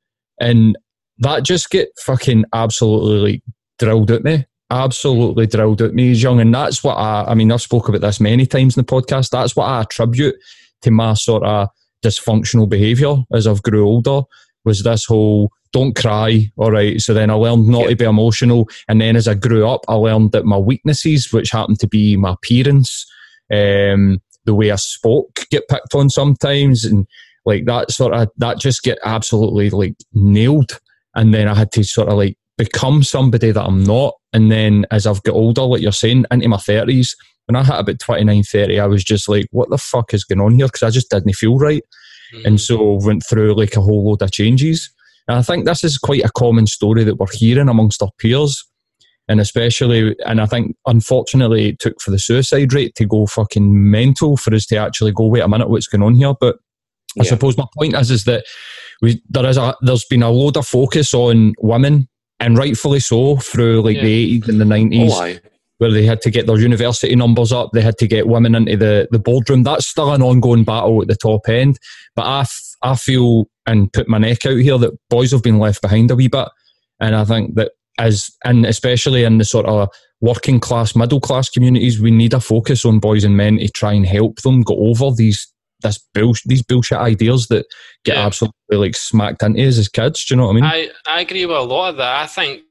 [0.40, 0.76] and
[1.18, 3.42] that just get fucking absolutely like
[3.78, 4.46] drilled at me.
[4.70, 7.24] Absolutely drilled at me as young, and that's what I.
[7.28, 9.30] I mean, I've spoke about this many times in the podcast.
[9.30, 10.36] That's what I attribute
[10.82, 11.68] to my sort of
[12.04, 14.22] dysfunctional behaviour as I've grew older.
[14.64, 16.50] Was this whole don't cry.
[16.56, 16.98] All right.
[17.00, 18.66] So then I learned not to be emotional.
[18.88, 22.16] And then as I grew up, I learned that my weaknesses, which happened to be
[22.16, 23.04] my appearance,
[23.52, 26.84] um, the way I spoke, get picked on sometimes.
[26.86, 27.06] And
[27.44, 30.80] like that sort of, that just get absolutely like nailed.
[31.14, 34.14] And then I had to sort of like become somebody that I'm not.
[34.32, 37.10] And then as I've got older, like you're saying, into my 30s,
[37.46, 40.40] when I hit about 29, 30, I was just like, what the fuck is going
[40.40, 40.66] on here?
[40.66, 41.82] Because I just didn't feel right.
[42.34, 42.46] Mm-hmm.
[42.46, 44.90] And so went through like a whole load of changes.
[45.28, 48.64] And I think this is quite a common story that we're hearing amongst our peers.
[49.28, 53.90] And especially, and I think unfortunately it took for the suicide rate to go fucking
[53.90, 56.34] mental for us to actually go, wait a minute, what's going on here?
[56.38, 56.58] But
[57.18, 58.44] I suppose my point is, is that
[59.02, 63.36] we, there is a, there's been a load of focus on women and rightfully so
[63.36, 64.02] through like yeah.
[64.04, 65.10] the 80s and the 90s.
[65.10, 68.54] Oh, where they had to get their university numbers up, they had to get women
[68.54, 69.62] into the, the boardroom.
[69.62, 71.78] That's still an ongoing battle at the top end.
[72.14, 75.58] But I, f- I feel and put my neck out here that boys have been
[75.58, 76.48] left behind a wee bit.
[77.00, 79.88] And I think that as, and especially in the sort of
[80.20, 83.92] working class, middle class communities, we need a focus on boys and men to try
[83.92, 85.46] and help them go over these
[85.82, 87.66] this bullshit, these bullshit ideas that
[88.04, 88.24] get yeah.
[88.24, 90.24] absolutely like smacked into us as kids.
[90.24, 90.64] Do you know what I mean?
[90.64, 92.22] I, I agree with a lot of that.
[92.22, 92.62] I think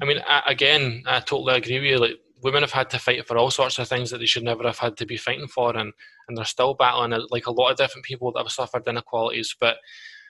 [0.00, 1.98] I mean, I, again, I totally agree with you.
[1.98, 4.62] Like, women have had to fight for all sorts of things that they should never
[4.64, 5.92] have had to be fighting for, and
[6.28, 9.56] and they're still battling like a lot of different people that have suffered inequalities.
[9.58, 9.78] But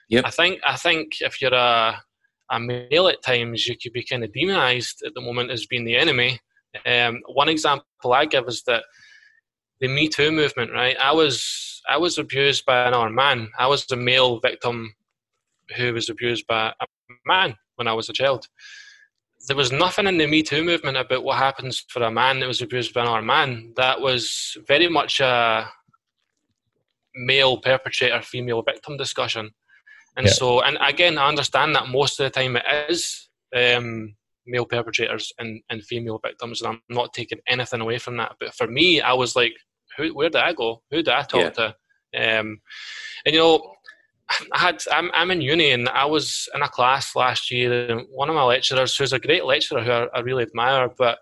[0.09, 0.25] yep.
[0.25, 2.01] I think I think if you're a
[2.51, 5.83] a male at times, you could be kind of demonized at the moment as being
[5.83, 6.39] the enemy.
[6.85, 8.83] Um, one example I give is that
[9.81, 10.71] the Me Too movement.
[10.71, 13.49] Right, I was I was abused by another man.
[13.59, 14.95] I was a male victim
[15.75, 16.85] who was abused by a
[17.25, 18.47] man when I was a child
[19.47, 22.47] there was nothing in the Me Too movement about what happens for a man that
[22.47, 23.73] was abused by another man.
[23.75, 25.69] That was very much a
[27.15, 29.51] male perpetrator, female victim discussion.
[30.17, 30.33] And yeah.
[30.33, 35.31] so, and again, I understand that most of the time it is um, male perpetrators
[35.39, 38.35] and, and female victims, and I'm not taking anything away from that.
[38.39, 39.53] But for me, I was like,
[39.97, 40.81] who, where did I go?
[40.91, 41.49] Who did I talk yeah.
[41.49, 41.67] to?
[42.17, 42.61] Um,
[43.25, 43.74] and you know,
[44.29, 48.07] I had I'm, I'm in uni and I was in a class last year and
[48.11, 51.19] one of my lecturers who's a great lecturer who I, I really admire but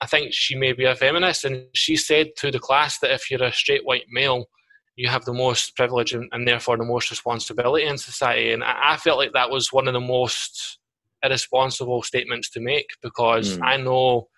[0.00, 3.30] I think she may be a feminist and she said to the class that if
[3.30, 4.46] you're a straight white male
[4.94, 8.92] you have the most privilege and, and therefore the most responsibility in society and I,
[8.92, 10.78] I, felt like that was one of the most
[11.24, 13.62] irresponsible statements to make because mm.
[13.64, 14.28] I know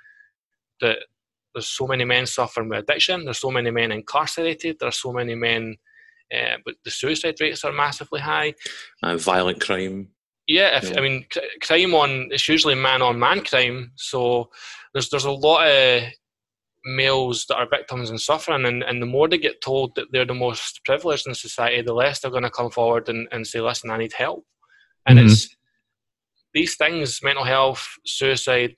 [0.80, 0.98] that
[1.54, 5.34] there's so many men suffering with addiction there's so many men incarcerated there's so many
[5.34, 5.76] men
[6.34, 8.54] uh, but the suicide rates are massively high.
[9.02, 10.08] Uh, violent crime.
[10.46, 11.26] Yeah, if, I mean,
[11.60, 13.92] crime on it's usually man on man crime.
[13.96, 14.50] So
[14.92, 16.04] there's there's a lot of
[16.84, 20.24] males that are victims and suffering, and, and the more they get told that they're
[20.24, 23.60] the most privileged in society, the less they're going to come forward and, and say,
[23.60, 24.44] "Listen, I need help."
[25.06, 25.28] And mm-hmm.
[25.28, 25.54] it's
[26.54, 28.76] these things: mental health, suicide,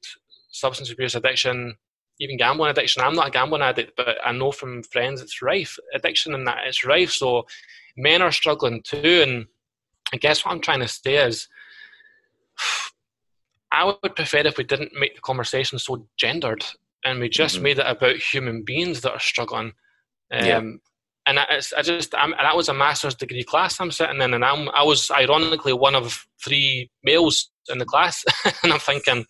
[0.50, 1.76] substance abuse, addiction,
[2.20, 3.02] even gambling addiction.
[3.02, 5.78] I'm not a gambling addict, but I know from friends it's rife.
[5.94, 7.10] Addiction and that it's rife.
[7.10, 7.46] So
[7.96, 9.24] men are struggling too.
[9.26, 9.46] And
[10.12, 11.48] I guess what I'm trying to say is,
[13.72, 16.64] I would prefer if we didn't make the conversation so gendered
[17.04, 17.64] and we just mm-hmm.
[17.64, 19.72] made it about human beings that are struggling.
[20.32, 20.60] Um, yeah.
[21.26, 24.44] And I, I just, I'm, that was a master's degree class I'm sitting in, and
[24.44, 28.24] I'm, I was ironically one of three males in the class,
[28.62, 29.24] and I'm thinking,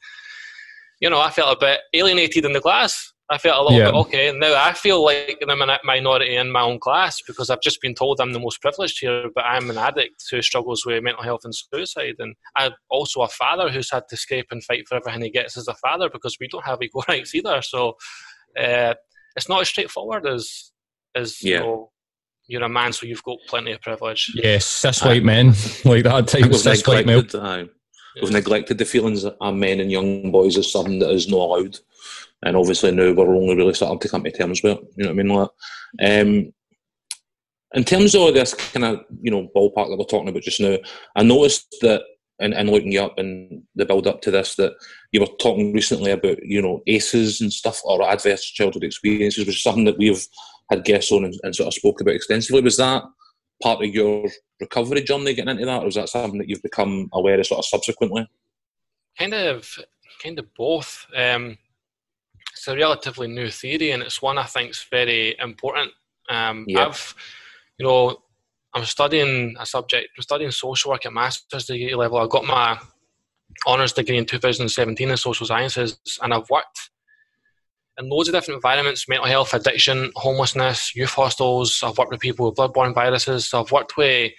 [1.00, 3.12] you know, I felt a bit alienated in the class.
[3.30, 3.84] I felt a little yeah.
[3.86, 4.28] bit okay.
[4.28, 7.80] And Now I feel like I'm a minority in my own class because I've just
[7.80, 11.22] been told I'm the most privileged here, but I'm an addict who struggles with mental
[11.22, 12.16] health and suicide.
[12.18, 15.56] And I'm also a father who's had to scrape and fight for everything he gets
[15.56, 17.62] as a father because we don't have equal rights either.
[17.62, 17.96] So
[18.60, 18.94] uh,
[19.36, 20.72] it's not as straightforward as
[21.14, 21.58] as yeah.
[21.58, 21.90] you know,
[22.46, 24.32] you're a man, so you've got plenty of privilege.
[24.34, 25.48] Yes, cis white men
[25.84, 27.22] like that type of cis white male.
[28.20, 31.78] We've neglected the feelings of men and young boys as something that is not allowed,
[32.42, 34.84] and obviously now we're only really starting to come to terms with it.
[34.96, 35.28] You know what I mean?
[35.28, 35.50] Like,
[36.02, 36.52] um,
[37.74, 40.76] in terms of this kind of you know ballpark that we're talking about just now,
[41.14, 42.02] I noticed that
[42.40, 44.72] and looking you up and the build up to this that
[45.12, 49.56] you were talking recently about you know ACEs and stuff or adverse childhood experiences, which
[49.56, 50.26] is something that we've
[50.70, 52.62] had guests on and, and sort of spoke about extensively.
[52.62, 53.04] Was that
[53.62, 54.26] part of your
[54.60, 57.58] recovery journey getting into that, or is that something that you've become aware of sort
[57.58, 58.28] of subsequently?
[59.18, 59.78] Kind of,
[60.22, 61.06] kind of both.
[61.16, 61.58] Um,
[62.52, 65.92] it's a relatively new theory, and it's one I think is very important.
[66.28, 66.86] Um, yeah.
[66.86, 67.14] I've,
[67.78, 68.18] you know,
[68.74, 70.10] I'm studying a subject.
[70.16, 72.18] I'm studying social work at master's degree level.
[72.18, 72.78] I got my
[73.66, 76.90] honours degree in 2017 in social sciences, and I've worked
[78.00, 81.80] in loads of different environments: mental health, addiction, homelessness, youth hostels.
[81.82, 83.48] I've worked with people with bloodborne viruses.
[83.48, 84.32] So I've worked with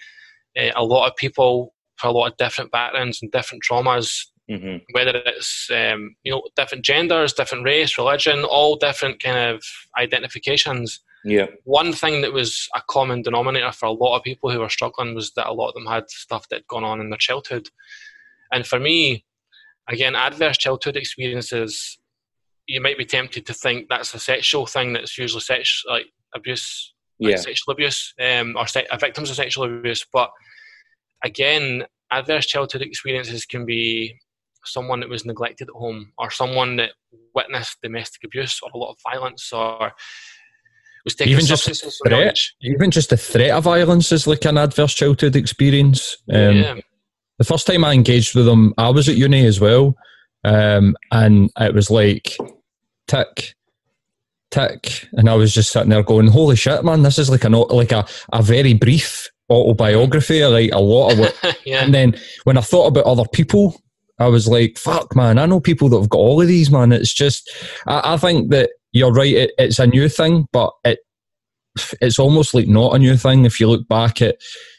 [0.58, 4.26] uh, a lot of people for a lot of different backgrounds and different traumas.
[4.50, 4.78] Mm-hmm.
[4.90, 9.62] Whether it's um, you know different genders, different race, religion, all different kind of
[9.98, 11.46] identifications yeah.
[11.64, 15.14] One thing that was a common denominator for a lot of people who were struggling
[15.14, 17.68] was that a lot of them had stuff that had gone on in their childhood.
[18.50, 19.24] And for me,
[19.88, 21.98] again, adverse childhood experiences,
[22.72, 26.94] you might be tempted to think that's a sexual thing that's usually sex like abuse,
[27.20, 27.36] like yeah.
[27.36, 30.06] sexual abuse, um, or se- victims of sexual abuse.
[30.10, 30.30] But
[31.22, 34.14] again, adverse childhood experiences can be
[34.64, 36.92] someone that was neglected at home, or someone that
[37.34, 39.92] witnessed domestic abuse, or a lot of violence, or
[41.04, 44.94] was taking even just threat, even just the threat of violence is like an adverse
[44.94, 46.16] childhood experience.
[46.32, 46.74] Um, yeah.
[47.38, 49.94] The first time I engaged with them, I was at uni as well,
[50.44, 52.34] um, and it was like
[53.08, 53.54] tick,
[54.50, 57.02] tick, and I was just sitting there going, "Holy shit, man!
[57.02, 61.58] This is like a like a, a very brief autobiography, like a lot of it."
[61.66, 61.84] yeah.
[61.84, 63.80] And then when I thought about other people,
[64.18, 65.38] I was like, "Fuck, man!
[65.38, 67.50] I know people that have got all of these, man." It's just,
[67.86, 69.34] I, I think that you're right.
[69.34, 71.00] It, it's a new thing, but it
[72.00, 74.36] it's almost like not a new thing if you look back at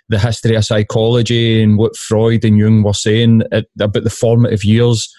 [0.09, 5.11] the history of psychology and what Freud and Jung were saying about the formative years.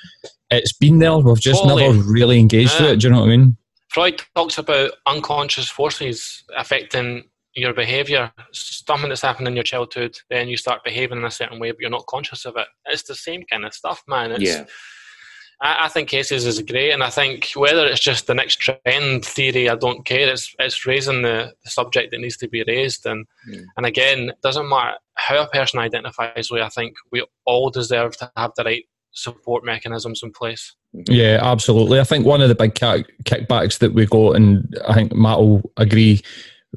[0.51, 1.17] It's been there.
[1.17, 1.87] We've just totally.
[1.87, 2.83] never really engaged yeah.
[2.83, 3.01] with it.
[3.01, 3.57] Do you know what I mean?
[3.89, 8.33] Freud talks about unconscious forces affecting your behaviour.
[8.53, 11.81] Something that's happened in your childhood, then you start behaving in a certain way, but
[11.81, 12.67] you're not conscious of it.
[12.87, 14.33] It's the same kind of stuff, man.
[14.33, 14.65] It's, yeah
[15.61, 19.25] I, I, think ACEs is great, and I think whether it's just the next trend
[19.25, 20.29] theory, I don't care.
[20.29, 23.65] It's it's raising the, the subject that needs to be raised, and mm.
[23.77, 28.17] and again, it doesn't matter how a person identifies We, I think we all deserve
[28.19, 30.75] to have the right support mechanisms in place.
[30.93, 32.01] Yeah, absolutely.
[32.01, 35.73] I think one of the big kickbacks that we got, and I think Matt will
[35.77, 36.23] agree,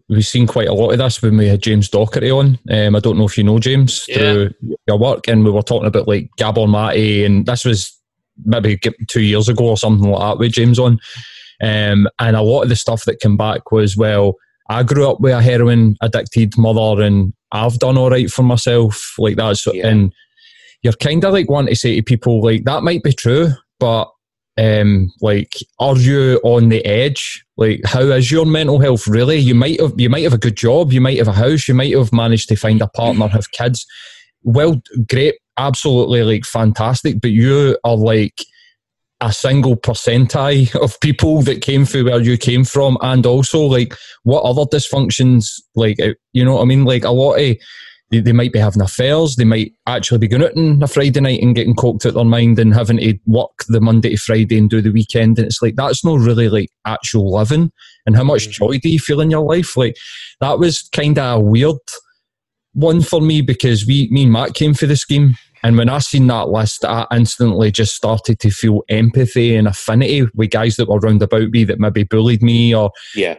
[0.10, 2.58] we've seen quite a lot of this when we had James Docherty on.
[2.72, 4.18] Um, I don't know if you know James yeah.
[4.18, 4.52] through
[4.88, 7.94] your work, and we were talking about like Gabor Mate, and this was
[8.46, 11.00] maybe two years ago or something like that with James on.
[11.62, 14.36] Um, and a lot of the stuff that came back was, well,
[14.70, 19.16] I grew up with a heroin addicted mother and I've done all right for myself
[19.18, 19.58] like that.
[19.58, 19.88] So, yeah.
[19.88, 20.14] And
[20.84, 24.10] you're kind of like wanting to say to people, like, that might be true, but
[24.60, 27.46] um, like, are you on the edge?
[27.58, 29.38] Like, how is your mental health really?
[29.38, 31.74] You might have, you might have a good job, you might have a house, you
[31.74, 33.86] might have managed to find a partner, have kids.
[34.44, 38.40] Well, great absolutely like fantastic, but you are like
[39.20, 43.96] a single percentile of people that came through where you came from, and also like
[44.24, 47.58] what other dysfunctions, like uh, you know what I mean, like a lot of.
[48.10, 49.36] They, they might be having affairs.
[49.36, 52.24] They might actually be going out on a Friday night and getting coked out their
[52.24, 55.38] mind and having to work the Monday to Friday and do the weekend.
[55.38, 57.72] And it's like that's not really like actual living.
[58.06, 58.52] And how much mm.
[58.52, 59.76] joy do you feel in your life?
[59.76, 59.98] Like
[60.40, 61.76] that was kind of a weird
[62.74, 66.00] one for me because we, me and Matt came for the scheme and when I
[66.00, 70.88] seen that list, I instantly just started to feel empathy and affinity with guys that
[70.88, 73.36] were round about me that maybe bullied me or yeah.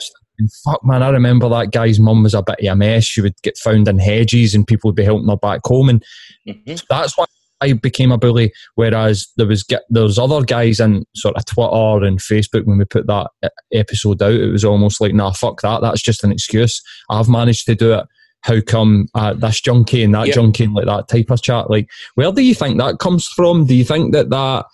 [0.65, 3.05] Fuck man, I remember that guy's mum was a bit of a mess.
[3.05, 5.89] She would get found in hedges and people would be helping her back home.
[5.89, 6.05] And
[6.47, 6.75] mm-hmm.
[6.89, 7.25] that's why
[7.61, 8.53] I became a bully.
[8.75, 12.85] Whereas there was there was other guys in sort of Twitter and Facebook when we
[12.85, 13.31] put that
[13.73, 15.81] episode out, it was almost like, nah, fuck that.
[15.83, 16.81] That's just an excuse.
[17.11, 18.07] I've managed to do it
[18.43, 20.35] how come uh, this junkie and that yep.
[20.37, 23.67] junkie and like that type of chat like where do you think that comes from
[23.67, 24.65] do you think that that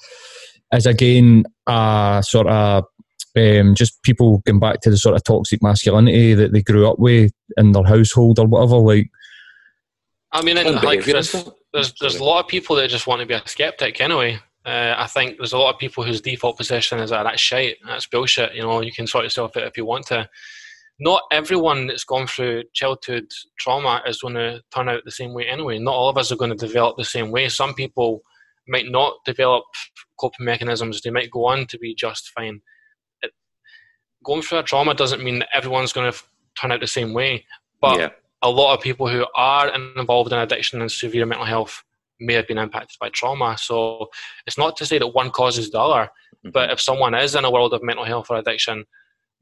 [0.75, 2.85] is again uh, sort of
[3.37, 6.99] um, just people going back to the sort of toxic masculinity that they grew up
[6.99, 9.11] with in their household or whatever like
[10.33, 11.33] I mean like there's,
[11.73, 14.95] there's, there's a lot of people that just want to be a skeptic anyway uh,
[14.97, 18.07] I think there's a lot of people whose default position is that that's shite, that's
[18.07, 18.55] bullshit.
[18.55, 20.29] You know, you can sort yourself out if you want to.
[20.99, 23.27] not everyone that's gone through childhood
[23.59, 25.79] trauma is going to turn out the same way anyway.
[25.79, 27.49] Not all of us are going to develop the same way.
[27.49, 28.23] Some people
[28.67, 29.65] might not develop
[30.19, 31.03] coping mechanisms.
[31.03, 32.63] They might go on to be just fine.
[34.25, 36.23] It, going through a trauma doesn't mean that everyone's going to
[36.61, 37.45] turn out the same way.
[37.81, 38.09] But yeah.
[38.43, 41.83] a lot of people who are involved in addiction and severe mental health
[42.21, 43.57] may have been impacted by trauma.
[43.59, 44.09] So
[44.47, 46.51] it's not to say that one causes the other, mm-hmm.
[46.51, 48.85] but if someone is in a world of mental health or addiction,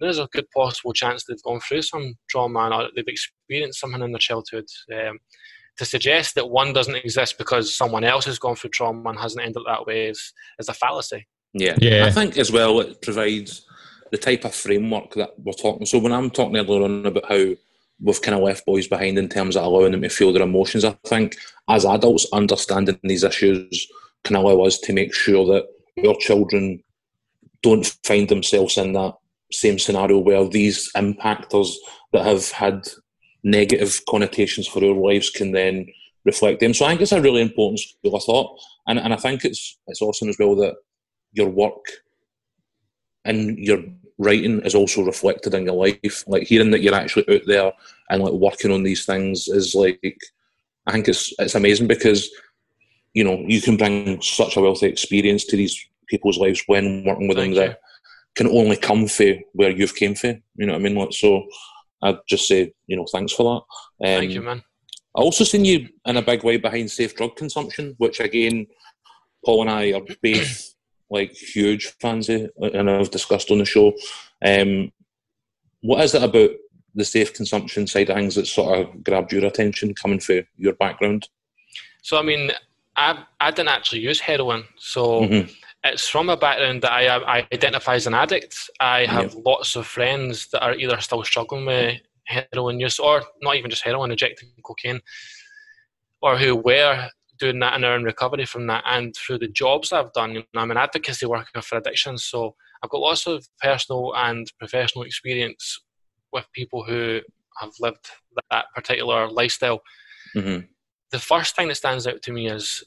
[0.01, 4.13] there's a good possible chance they've gone through some trauma and they've experienced something in
[4.13, 4.67] their childhood.
[4.93, 5.19] Um,
[5.79, 9.43] to suggest that one doesn't exist because someone else has gone through trauma and hasn't
[9.43, 11.27] ended up that way is, is a fallacy.
[11.55, 11.77] Yeah.
[11.81, 12.05] yeah.
[12.05, 13.65] I think as well it provides
[14.13, 15.87] the type of framework that we're talking.
[15.87, 17.55] So when I'm talking earlier on about how
[18.01, 20.85] we've kind of left boys behind in terms of allowing them to feel their emotions,
[20.85, 21.37] I think
[21.69, 23.89] as adults understanding these issues
[24.25, 25.67] can allow us to make sure that
[26.07, 26.83] our children
[27.63, 29.15] don't find themselves in that
[29.51, 31.75] same scenario where these impactors
[32.13, 32.87] that have had
[33.43, 35.87] negative connotations for our lives can then
[36.25, 36.75] reflect them.
[36.75, 39.79] So I think it's a really important school of thought, and and I think it's
[39.87, 40.75] it's awesome as well that
[41.33, 41.85] your work
[43.25, 43.83] and your
[44.19, 46.25] writing is also reflected in your life.
[46.27, 47.73] Like hearing that you're actually out there
[48.11, 50.19] and like working on these things is like
[50.87, 52.31] I think it's it's amazing because
[53.15, 57.29] you know you can bring such a wealthy experience to these people's lives when working
[57.29, 57.81] with them that
[58.35, 60.43] can only come from where you've came from.
[60.57, 60.95] You know what I mean?
[60.95, 61.47] Like, so
[62.03, 63.45] I'd just say, you know, thanks for
[64.01, 64.07] that.
[64.09, 64.63] Um, Thank you, man.
[65.15, 68.67] I also seen you in a big way behind safe drug consumption, which again,
[69.45, 70.72] Paul and I are both
[71.13, 73.93] like huge fans of, and I've discussed on the show.
[74.45, 74.93] Um,
[75.83, 76.51] what is it about
[76.95, 80.75] the safe consumption side of things that sort of grabbed your attention coming through your
[80.75, 81.29] background?
[82.03, 82.51] So, I mean,
[82.97, 84.65] I, I didn't actually use heroin.
[84.77, 85.53] So, mm-hmm
[85.85, 88.71] it's from a background that I, I identify as an addict.
[88.81, 93.57] I have lots of friends that are either still struggling with heroin use or not
[93.57, 95.01] even just heroin, injecting cocaine,
[96.21, 97.09] or who were
[97.43, 98.85] doing that and in recovery from that.
[98.87, 102.55] And through the jobs I've done, you know, I'm an advocacy worker for addiction, so
[102.83, 105.81] I've got lots of personal and professional experience
[106.33, 107.21] with people who
[107.61, 108.09] have lived
[108.51, 109.83] that particular lifestyle.
[110.37, 110.67] Mm-hmm.
[111.11, 112.85] The first thing that stands out to me is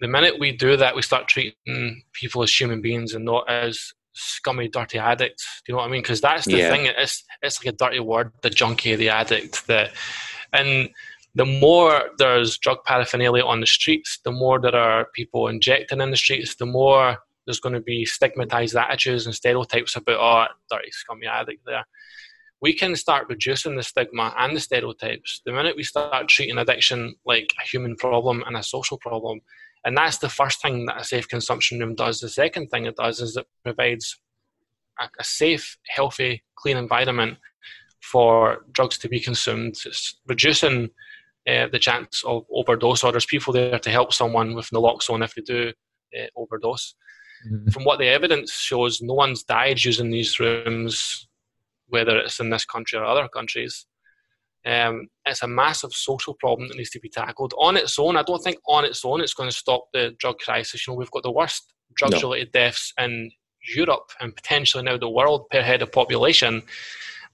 [0.00, 3.92] the minute we do that, we start treating people as human beings and not as
[4.14, 5.62] scummy, dirty addicts.
[5.64, 6.02] Do you know what I mean?
[6.02, 6.70] Because that's the yeah.
[6.70, 6.86] thing.
[6.86, 9.66] It's it's like a dirty word, the junkie, the addict.
[9.66, 9.90] The
[10.52, 10.88] and
[11.34, 16.10] the more there's drug paraphernalia on the streets, the more there are people injecting in
[16.10, 20.90] the streets, the more there's going to be stigmatized attitudes and stereotypes about oh, dirty,
[20.90, 21.84] scummy addict there.
[22.60, 27.14] We can start reducing the stigma and the stereotypes the minute we start treating addiction
[27.24, 29.40] like a human problem and a social problem
[29.84, 32.20] and that's the first thing that a safe consumption room does.
[32.20, 34.18] The second thing it does is it provides
[35.00, 37.38] a, a safe, healthy, clean environment
[38.00, 39.76] for drugs to be consumed.
[39.86, 40.90] It's reducing
[41.48, 45.34] uh, the chance of overdose, or there's people there to help someone with naloxone if
[45.34, 45.72] they do
[46.18, 46.94] uh, overdose.
[47.50, 47.70] Mm-hmm.
[47.70, 51.28] From what the evidence shows, no one's died using these rooms,
[51.88, 53.86] whether it's in this country or other countries.
[54.66, 58.16] Um, it's a massive social problem that needs to be tackled on its own.
[58.16, 60.86] I don't think on its own it's going to stop the drug crisis.
[60.86, 62.60] You know, we've got the worst drugs-related no.
[62.60, 63.30] deaths in
[63.74, 66.62] Europe and potentially now the world per head of population.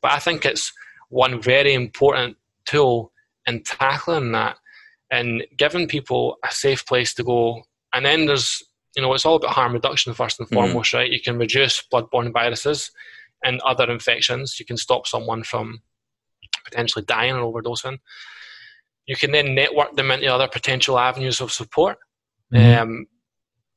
[0.03, 0.73] But I think it's
[1.09, 3.13] one very important tool
[3.47, 4.57] in tackling that
[5.11, 7.63] and giving people a safe place to go.
[7.93, 8.63] And then there's,
[8.97, 10.55] you know, it's all about harm reduction first and mm-hmm.
[10.57, 10.99] foremost, mm-hmm.
[10.99, 11.11] right?
[11.11, 12.91] You can reduce bloodborne viruses
[13.45, 14.59] and other infections.
[14.59, 15.81] You can stop someone from
[16.65, 17.99] potentially dying or overdosing.
[19.07, 21.99] You can then network them into other potential avenues of support.
[22.53, 22.83] Mm-hmm.
[22.83, 23.07] Um,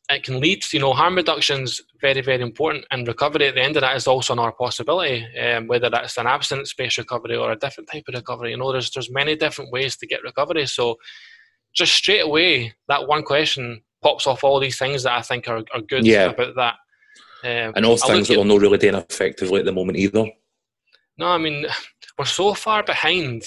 [0.10, 2.86] it can lead to, you know, harm reductions very, very important.
[2.90, 6.26] And recovery at the end of that is also another possibility, um, whether that's an
[6.26, 8.52] abstinence-based recovery or a different type of recovery.
[8.52, 10.66] You know, there's, there's many different ways to get recovery.
[10.66, 10.98] So
[11.76, 15.64] just straight away, that one question pops off all these things that I think are,
[15.74, 16.26] are good yeah.
[16.26, 16.76] about that.
[17.44, 20.26] Um, and all things that are not really doing effectively at the moment either.
[21.20, 21.68] No, I mean,
[22.18, 23.44] we're so far behind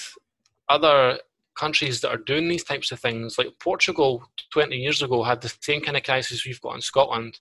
[0.68, 1.18] other
[1.54, 3.38] countries that are doing these types of things.
[3.38, 7.40] Like Portugal 20 years ago had the same kind of crisis we've got in Scotland.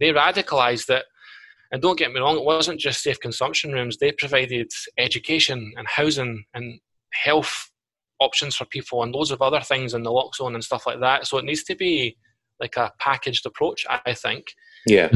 [0.00, 1.04] They radicalised it.
[1.70, 3.98] And don't get me wrong, it wasn't just safe consumption rooms.
[3.98, 6.80] They provided education and housing and
[7.12, 7.70] health
[8.20, 11.26] options for people and loads of other things in naloxone and stuff like that.
[11.26, 12.16] So it needs to be
[12.58, 14.46] like a packaged approach, I think.
[14.86, 15.10] Yeah.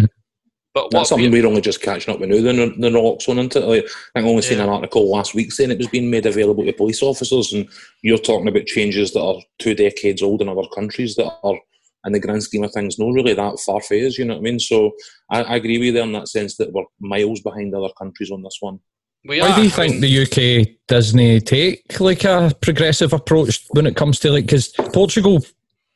[0.75, 2.37] But that's something we, are only just catching up with now.
[2.37, 3.67] The, the naloxone into it.
[3.67, 4.41] Like, I only yeah.
[4.41, 7.69] seen an article last week saying it was being made available to police officers, and
[8.03, 11.59] you're talking about changes that are two decades old in other countries that are,
[12.07, 14.17] in the grand scheme of things, not really that far phased.
[14.17, 14.59] You know what I mean?
[14.59, 14.93] So
[15.31, 18.31] I, I agree with you there in that sense that we're miles behind other countries
[18.31, 18.81] on this one.
[19.25, 19.57] We Why are.
[19.57, 24.33] do you think the UK doesn't take like a progressive approach when it comes to
[24.33, 25.45] like because Portugal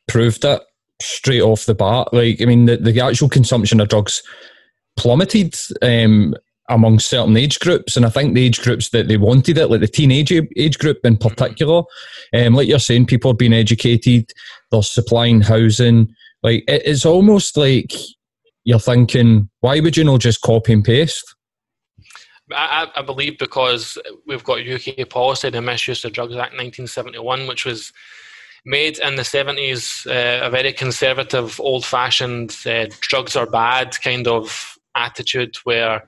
[0.07, 0.63] proved it
[1.01, 2.13] straight off the bat.
[2.13, 4.23] Like I mean, the, the actual consumption of drugs
[4.97, 6.35] plummeted um,
[6.69, 9.81] among certain age groups, and I think the age groups that they wanted it, like
[9.81, 11.83] the teenage age group in particular,
[12.35, 14.33] um, like you're saying, people are being educated,
[14.71, 16.15] they're supplying housing.
[16.43, 17.93] Like it, it's almost like
[18.65, 21.35] you're thinking, why would you not just copy and paste?
[22.53, 27.65] I, I believe because we've got UK policy, the Misuse of Drugs Act 1971, which
[27.65, 27.93] was
[28.65, 34.27] made in the 70s, uh, a very conservative, old fashioned, uh, drugs are bad kind
[34.29, 36.03] of attitude where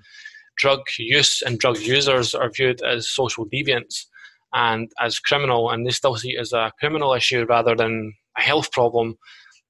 [0.56, 4.06] drug use and drug users are viewed as social deviants
[4.52, 8.42] and as criminal, and they still see it as a criminal issue rather than a
[8.42, 9.16] health problem.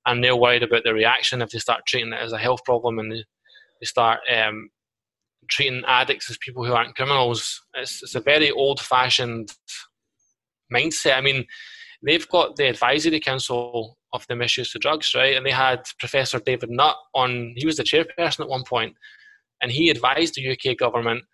[0.07, 2.99] And they're worried about the reaction if they start treating it as a health problem
[2.99, 3.25] and they,
[3.85, 4.71] start um,
[5.51, 7.63] treating addicts as people who aren't criminals.
[7.75, 9.53] It's, it's a very old fashioned
[10.73, 11.17] mindset.
[11.17, 11.45] I mean,
[12.03, 15.37] they've got the advisory council of the misuse of drugs, right?
[15.37, 18.95] And they had Professor David Nutt on, he was the chairperson at one point,
[19.63, 21.25] and he advised the UK government,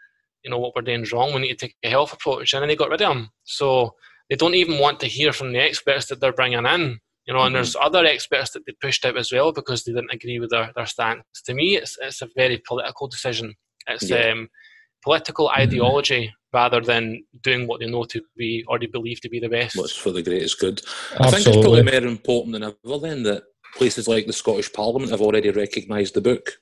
[0.44, 2.62] you know, what we're doing is wrong, we need to take a health approach, and
[2.62, 3.30] then they got rid of him.
[3.44, 3.94] So
[4.28, 6.98] they don't even want to hear from the experts that they're bringing in.
[7.26, 7.54] You know, and mm-hmm.
[7.54, 10.70] there's other experts that they pushed out as well because they didn't agree with their,
[10.76, 11.22] their stance.
[11.46, 13.54] To me, it's, it's a very political decision.
[13.86, 14.30] It's yeah.
[14.30, 14.48] um,
[15.04, 16.56] political ideology mm-hmm.
[16.56, 19.76] rather than doing what they know to be or they believe to be the best.
[19.76, 20.80] What's for the greatest good.
[21.20, 21.26] Absolutely.
[21.26, 23.44] I think it's probably more important than ever then that
[23.76, 26.52] places like the Scottish Parliament have already recognised the book.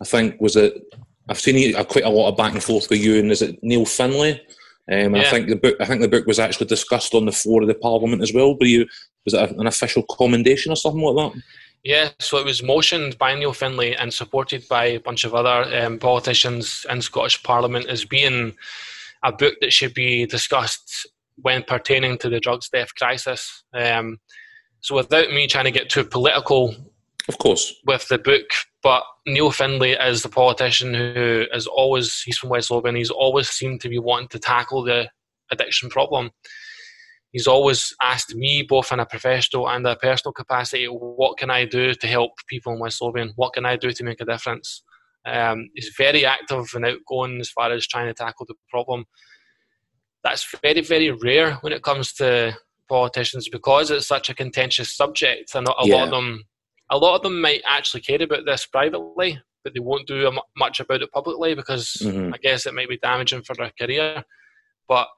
[0.00, 0.74] I think was it.
[1.28, 3.84] I've seen quite a lot of back and forth with you and is it Neil
[3.84, 4.40] Findlay?
[4.90, 5.22] Um, yeah.
[5.22, 5.76] I think the book.
[5.80, 8.54] I think the book was actually discussed on the floor of the Parliament as well.
[8.54, 8.86] But you
[9.24, 11.42] was it an official commendation or something like that?
[11.84, 15.74] Yeah, so it was motioned by Neil Findlay and supported by a bunch of other
[15.76, 18.54] um, politicians in Scottish Parliament as being
[19.22, 21.06] a book that should be discussed
[21.36, 23.62] when pertaining to the drugs death crisis.
[23.72, 24.18] Um,
[24.80, 26.74] so without me trying to get too political,
[27.28, 28.50] of course, with the book,
[28.82, 32.96] but Neil Findlay is the politician who is always he's from West Lothian.
[32.96, 35.10] He's always seemed to be wanting to tackle the
[35.50, 36.30] addiction problem
[37.32, 41.64] he's always asked me, both in a professional and a personal capacity, what can I
[41.64, 43.32] do to help people in West Lothian?
[43.36, 44.82] What can I do to make a difference?
[45.26, 49.04] Um, he's very active and outgoing as far as trying to tackle the problem.
[50.24, 52.56] That's very, very rare when it comes to
[52.88, 55.96] politicians because it's such a contentious subject, and a yeah.
[55.96, 56.44] lot of them,
[56.90, 60.80] a lot of them might actually care about this privately, but they won't do much
[60.80, 62.32] about it publicly because mm-hmm.
[62.32, 64.24] I guess it might be damaging for their career.
[64.88, 65.08] But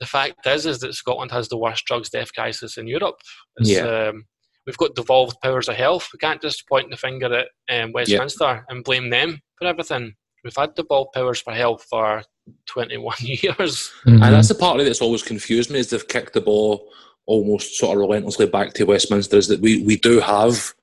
[0.00, 3.16] the fact is, is that Scotland has the worst drugs death crisis in Europe.
[3.56, 4.08] It's, yeah.
[4.08, 4.24] Um,
[4.66, 6.08] we've got devolved powers of health.
[6.12, 8.62] We can't just point the finger at um, Westminster yeah.
[8.68, 10.14] and blame them for everything.
[10.42, 12.22] We've had devolved powers for health for
[12.66, 13.92] 21 years.
[14.06, 14.22] Mm-hmm.
[14.22, 16.88] And that's the part of it that's always confused me is they've kicked the ball
[17.26, 20.74] almost sort of relentlessly back to Westminster is that we, we do have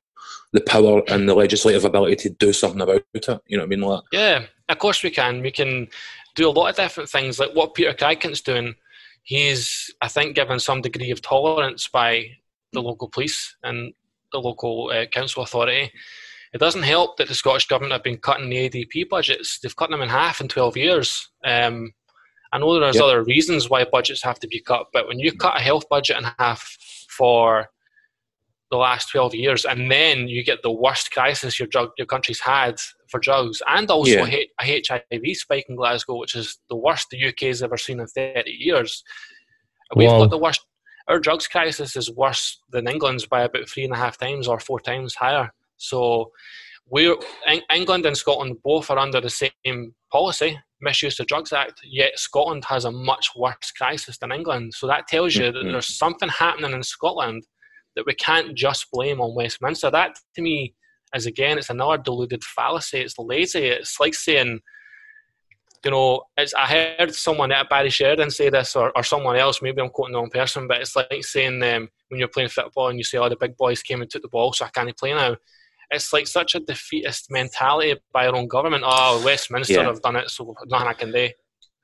[0.53, 3.28] the power and the legislative ability to do something about it.
[3.45, 3.82] You know what I mean?
[3.82, 5.41] Like, yeah, of course we can.
[5.41, 5.88] We can
[6.36, 8.76] do a lot of different things, like what Peter Krykant's doing
[9.24, 12.26] he's, I think, given some degree of tolerance by
[12.74, 13.93] the local police and
[14.32, 15.91] the local uh, council authority.
[16.53, 19.59] It doesn't help that the Scottish Government have been cutting the ADP budgets.
[19.59, 21.30] They've cut them in half in 12 years.
[21.45, 21.93] Um,
[22.51, 23.05] I know there's yep.
[23.05, 26.17] other reasons why budgets have to be cut, but when you cut a health budget
[26.17, 26.78] in half
[27.09, 27.69] for
[28.72, 32.39] the last 12 years and then you get the worst crisis your drug your country's
[32.39, 32.80] had
[33.12, 34.45] for drugs and also yeah.
[34.62, 38.07] a, HIV spike in Glasgow which is the worst the UK has ever seen in
[38.07, 39.03] 30 years
[39.95, 40.20] we've wow.
[40.20, 40.66] got the worst
[41.07, 44.59] our drugs crisis is worse than England's by about three and a half times or
[44.59, 46.32] four times higher so
[46.88, 47.16] we're
[47.74, 52.66] England and Scotland both are under the same policy misuse of drugs act yet Scotland
[52.66, 55.66] has a much worse crisis than England so that tells you mm-hmm.
[55.66, 57.43] that there's something happening in Scotland
[57.95, 59.91] that we can't just blame on Westminster.
[59.91, 60.74] That to me
[61.16, 62.99] is again, it's another deluded fallacy.
[62.99, 63.68] It's lazy.
[63.68, 64.59] It's like saying,
[65.84, 69.62] you know, it's, I heard someone at Barry Sheridan say this, or, or someone else.
[69.62, 72.89] Maybe I'm quoting the wrong person, but it's like saying um, when you're playing football
[72.89, 74.95] and you say, "Oh, the big boys came and took the ball, so I can't
[74.97, 75.36] play now."
[75.89, 78.84] It's like such a defeatist mentality by our own government.
[78.86, 79.84] Oh, Westminster yeah.
[79.84, 81.30] have done it, so nothing I can do.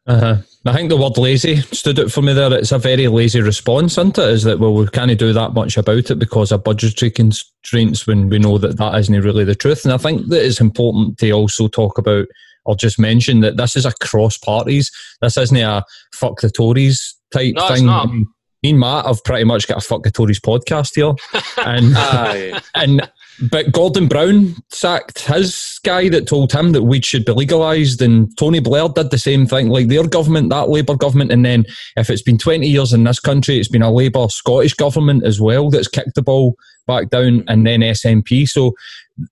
[0.07, 0.37] Uh-huh.
[0.65, 2.53] I think the word lazy stood out for me there.
[2.53, 4.29] It's a very lazy response, isn't it?
[4.29, 8.29] Is that, well, we can't do that much about it because of budgetary constraints when
[8.29, 9.85] we know that that isn't really the truth.
[9.85, 12.27] And I think that it's important to also talk about
[12.65, 14.91] or just mention that this is across parties.
[15.21, 15.83] This isn't a
[16.13, 17.87] fuck the Tories type no, thing.
[17.89, 18.27] I mean,
[18.63, 21.13] me and Matt have pretty much got a fuck the Tories podcast here.
[21.65, 23.09] and, and
[23.51, 28.35] but Gordon Brown sacked his guy that told him that weed should be legalised, and
[28.37, 29.69] Tony Blair did the same thing.
[29.69, 31.65] Like their government, that Labour government, and then
[31.95, 35.39] if it's been 20 years in this country, it's been a Labour Scottish government as
[35.39, 36.55] well that's kicked the ball
[36.87, 38.47] back down, and then SNP.
[38.47, 38.73] So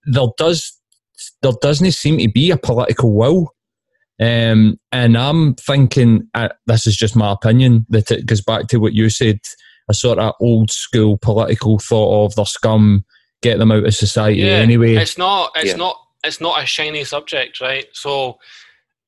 [0.05, 0.79] there does
[1.41, 3.53] there doesn't seem to be a political will.
[4.19, 8.77] Um, and I'm thinking, uh, this is just my opinion, that it goes back to
[8.77, 9.39] what you said,
[9.89, 13.03] a sort of old school political thought of the scum
[13.49, 14.95] get them out of society Yeah, anyway.
[14.95, 15.51] It's not.
[15.55, 15.75] It's Yeah.
[15.77, 15.99] not.
[16.23, 17.85] It's not a shiny subject, right?
[17.93, 18.39] So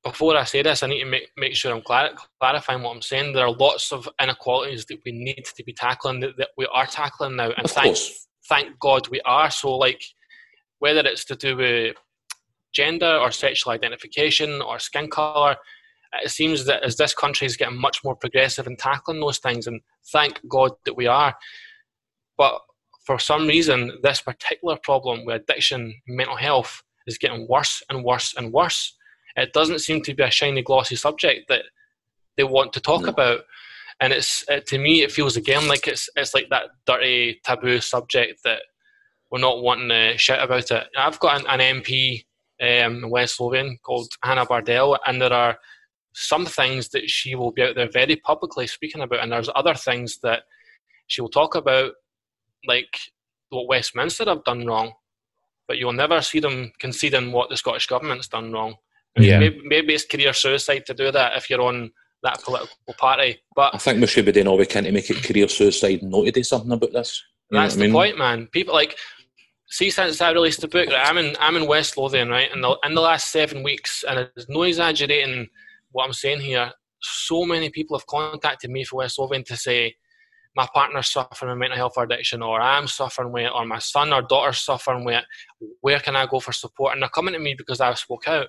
[0.04, 3.02] before I say this, I need to make, make sure I'm clar- clarifying what I'm
[3.02, 3.34] saying.
[3.34, 6.86] There are lots of inequalities that we need to be tackling that, that we are
[6.86, 8.28] tackling now, and Of thank course.
[8.48, 9.50] thank God we are.
[9.50, 10.02] So like
[10.80, 11.96] whether it's to do with
[12.74, 15.56] gender or sexual identification or skin color.
[16.24, 19.66] It seems that as this country is getting much more progressive in tackling those things,
[19.68, 19.82] and
[20.14, 21.36] thank God that we are.
[22.38, 22.62] But
[23.08, 28.04] for some reason, this particular problem with addiction, and mental health, is getting worse and
[28.04, 28.96] worse and worse.
[29.38, 31.64] It doesn't seem to be a shiny, glossy subject that
[32.36, 33.10] they want to talk No.
[33.10, 33.40] about,
[34.02, 37.80] and it's it, to me, it feels again like it's it's like that dirty, taboo
[37.80, 38.62] subject that
[39.32, 40.88] we're not wanting to shout about it.
[40.98, 42.26] I've got an, an MP
[42.62, 45.58] um, in West Lothian called Hannah Bardell, and there are
[46.14, 49.76] some things that she will be out there very publicly speaking about, and there's other
[49.76, 50.44] things that
[51.08, 51.94] she will talk about,
[52.66, 52.98] like
[53.50, 54.94] what Westminster have done wrong,
[55.68, 58.76] but you'll never see them conceding what the Scottish government's done wrong.
[59.18, 59.40] I mean, Yeah.
[59.40, 61.92] maybe, maybe it's career suicide to do that if you're on
[62.24, 65.10] that political party, but I think we should be doing all we can to make
[65.10, 67.24] it career suicide not to do something about this.
[67.52, 67.94] You That's what I the mean?
[67.94, 68.48] point, man.
[68.48, 68.98] People like
[69.70, 72.52] see since I released the book, right, I'm in I'm in West Lothian, right?
[72.52, 75.48] And the, in the last seven weeks, and there's no exaggerating
[75.92, 76.72] what I'm saying here.
[77.02, 79.96] So many people have contacted me for West Lothian to say
[80.58, 84.12] my partner's suffering with mental health addiction, or I'm suffering with it, or my son
[84.12, 85.26] or daughter's suffering with it.
[85.82, 86.94] Where can I go for support?
[86.94, 88.48] And they're coming to me because I spoke out.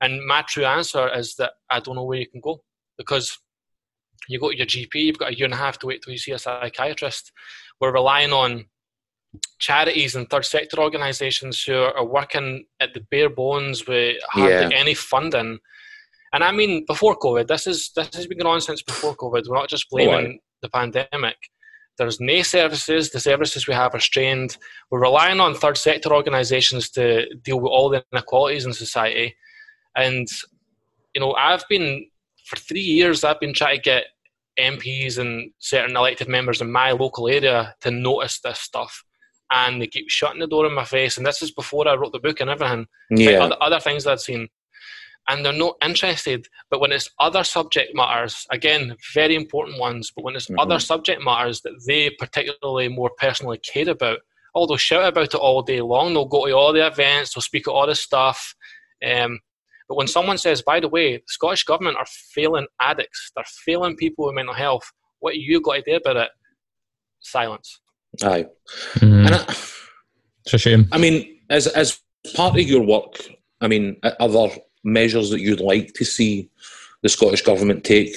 [0.00, 2.62] And my true answer is that I don't know where you can go
[2.96, 3.38] because
[4.28, 6.12] you go to your GP, you've got a year and a half to wait till
[6.12, 7.30] you see a psychiatrist.
[7.82, 8.64] We're relying on
[9.58, 14.80] charities and third sector organisations who are working at the bare bones with hardly Yeah.
[14.80, 15.58] any funding.
[16.32, 19.48] And I mean, before COVID, this is this has been going on since before COVID.
[19.48, 21.36] We're not just blaming the pandemic.
[21.98, 23.10] There's no services.
[23.10, 24.58] The services we have are strained.
[24.90, 29.34] We're relying on third sector organisations to deal with all the inequalities in society.
[29.96, 30.28] And
[31.14, 32.06] you know, I've been
[32.44, 33.24] for three years.
[33.24, 34.04] I've been trying to get
[34.58, 39.02] MPs and certain elected members in my local area to notice this stuff,
[39.50, 41.16] and they keep shutting the door in my face.
[41.16, 42.86] And this is before I wrote the book and everything.
[43.10, 43.44] Like Yeah.
[43.44, 44.48] other, other things that I've seen.
[45.28, 46.46] And they're not interested.
[46.70, 50.56] But when it's other subject matters, again, very important ones, but when it's Mhm.
[50.60, 54.20] other subject matters that they particularly more personally care about,
[54.54, 56.14] oh, they'll shout about it all day long.
[56.14, 58.54] They'll go to all the events, they'll speak at all this stuff.
[59.04, 59.40] Um,
[59.88, 63.96] but when someone says, by the way, the Scottish Government are failing addicts, they're failing
[63.96, 66.30] people with mental health, what you got to do about it?
[67.20, 67.80] Silence.
[68.22, 68.46] Aye.
[68.94, 69.26] Mhm.
[69.26, 69.44] And I,
[70.44, 70.88] It's a shame.
[70.92, 72.00] I mean, as as
[72.34, 73.20] part of your work,
[73.60, 74.50] I mean, are there
[74.86, 76.48] measures that you'd like to see
[77.02, 78.14] the Scottish government take?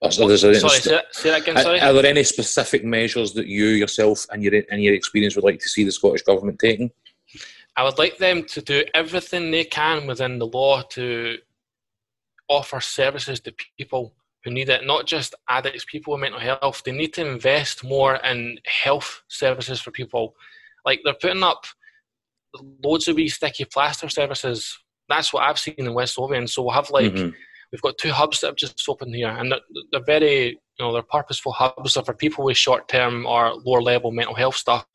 [0.00, 1.80] Or a- Sorry, say that, say that again, are, sorry.
[1.80, 5.58] are there any specific measures that you yourself and your in your experience would like
[5.60, 6.90] to see the Scottish government taking?
[7.76, 11.38] I would like them to do everything they can within the law to
[12.48, 16.82] offer services to people who need it, not just addicts, people with mental health.
[16.84, 20.34] They need to invest more in health services for people.
[20.84, 21.66] Like they're putting up
[22.82, 24.78] loads of wee sticky plaster services.
[25.08, 26.46] That's what I've seen in West Lothian.
[26.46, 27.34] So we'll have like Mhm.
[27.72, 29.60] we've got two hubs that have just opened here, and they're,
[29.92, 31.94] they're very, you know, they're purposeful hubs.
[31.94, 34.86] They're for people with short-term or lower-level mental health stuff.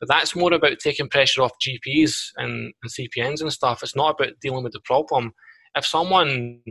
[0.00, 3.82] But that's more about taking pressure off GPs and, and CPNs and stuff.
[3.82, 5.32] It's not about dealing with the problem.
[5.74, 6.62] If someone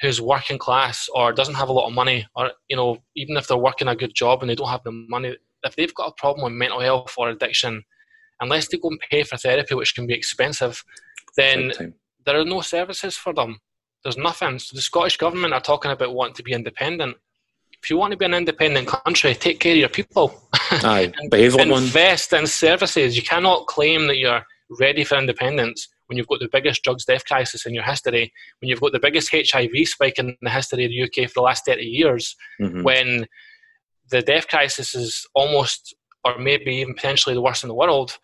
[0.00, 3.46] who's working class or doesn't have a lot of money, or you know, even if
[3.46, 6.14] they're working a good job and they don't have the money, if they've got a
[6.20, 7.84] problem with mental health or addiction,
[8.40, 10.82] unless they go and pay for therapy, which can be expensive,
[11.36, 11.72] then
[12.24, 13.58] there are no services for them.
[14.02, 14.58] There's nothing.
[14.58, 17.16] So the Scottish government are talking about wanting to be independent.
[17.82, 20.42] If you want to be an independent country, take care of your people.
[20.70, 21.12] Aye,
[21.70, 21.84] one.
[21.84, 23.16] Invest in services.
[23.16, 24.42] You cannot claim that you're
[24.78, 28.68] ready for independence when you've got the biggest drugs death crisis in your history, when
[28.68, 31.64] you've got the biggest HIV spike in the history of the UK for the last
[31.64, 32.82] 30 years, Mhm.
[32.82, 33.26] when
[34.10, 38.18] the death crisis is almost, or maybe even potentially the worst in the world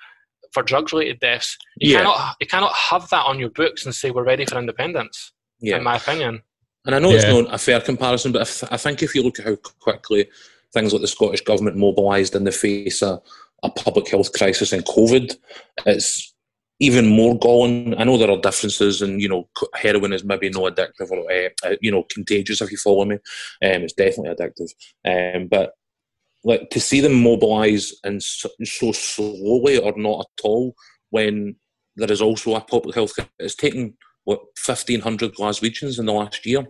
[0.57, 1.59] for drug related deaths.
[1.77, 1.99] You, Yeah.
[1.99, 5.77] cannot, you cannot have that on your books and say we're ready for independence, Yeah.
[5.77, 6.43] in my opinion.
[6.87, 9.39] And I know it's not a fair comparison, but if, I think if you look
[9.39, 10.29] at how quickly
[10.73, 13.21] things like the Scottish government mobilised in the face of
[13.63, 15.37] a public health crisis in COVID,
[15.85, 16.33] it's
[16.81, 17.95] even more galling.
[17.99, 21.77] I know there are differences, and you know, heroin is maybe no addictive or uh,
[21.83, 22.63] you know contagious.
[22.63, 24.71] If you follow me, um, it's definitely addictive.
[25.05, 25.73] Um, but
[26.47, 30.75] like to see them mobilise and so, so, slowly or not at all
[31.11, 31.57] when
[31.97, 33.13] there is also a public health.
[33.41, 33.95] It's taken
[34.25, 36.65] what fifteen hundred Glaswegians in the last year.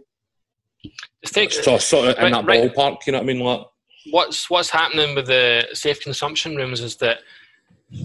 [1.23, 3.07] Just take so, sort of in that right, ballpark.
[3.07, 3.41] You know what I mean?
[3.41, 3.61] Like,
[4.11, 7.19] what's what's happening with the safe consumption rooms is that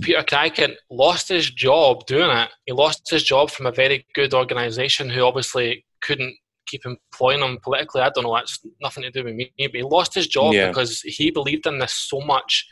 [0.01, 2.49] Peter Krykant lost his job doing it.
[2.65, 6.35] He lost his job from a very good organisation who obviously couldn't
[6.67, 8.01] keep employing him politically.
[8.01, 8.35] I don't know.
[8.35, 9.51] That's nothing to do with me.
[9.57, 10.69] But he lost his job yeah.
[10.69, 12.67] because he believed in this so much.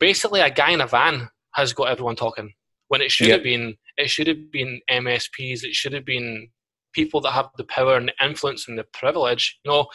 [0.00, 2.52] Basically, a guy in a van has got everyone talking
[2.88, 3.76] when it should have been.
[3.96, 5.62] It should have been MSPs.
[5.62, 6.48] It should have been
[6.92, 9.58] people that have the power and the influence and the privilege.
[9.64, 9.86] You know,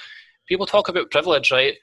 [0.47, 1.76] people talk about privilege, right?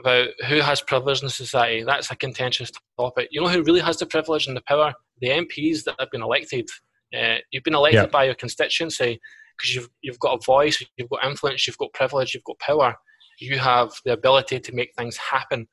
[0.00, 1.82] about who has privilege in society.
[1.82, 3.28] That's a contentious topic.
[3.30, 4.94] You know who really has the privilege and the power?
[5.20, 6.68] The MPs that have been elected.
[7.16, 8.06] Uh, you've been elected yeah.
[8.06, 9.20] by your constituency
[9.58, 12.96] because you've you've got a voice, you've got influence, you've got privilege, you've got power.
[13.40, 15.68] You have the ability to make things happen.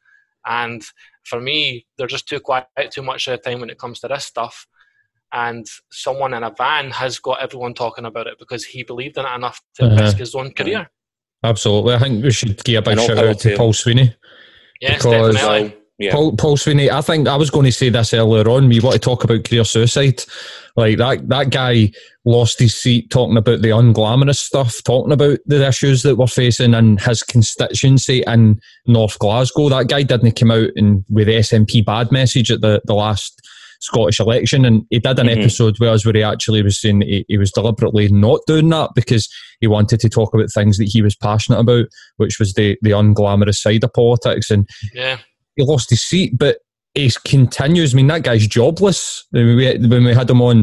[0.45, 0.83] And
[1.23, 4.07] for me, they're just too quiet too much of the time when it comes to
[4.07, 4.67] this stuff.
[5.33, 9.25] And someone in a van has got everyone talking about it because he believed in
[9.25, 10.03] it enough to uh-huh.
[10.03, 10.89] risk his own career.
[11.43, 11.95] Absolutely.
[11.95, 14.15] I think we should give a big shout out to Paul Sweeney.
[14.79, 15.77] Yes, because definitely.
[15.97, 16.11] Yeah.
[16.11, 18.67] Paul, Paul Sweeney, I think I was going to say this earlier on.
[18.67, 20.23] We want to talk about career suicide.
[20.75, 21.91] Like that, that guy
[22.25, 26.73] lost his seat talking about the unglamorous stuff, talking about the issues that we're facing
[26.73, 29.69] in his constituency in North Glasgow.
[29.69, 33.41] That guy didn't come out and with the SNP bad message at the, the last
[33.79, 34.65] Scottish election.
[34.65, 35.39] And he did an mm-hmm.
[35.39, 39.29] episode where, where he actually was saying he, he was deliberately not doing that because
[39.61, 41.85] he wanted to talk about things that he was passionate about,
[42.17, 44.49] which was the, the unglamorous side of politics.
[44.51, 45.19] And yeah.
[45.55, 46.59] He lost his seat, but
[46.93, 47.93] he continues.
[47.93, 49.25] I mean, that guy's jobless.
[49.31, 50.59] When we, when we had him on,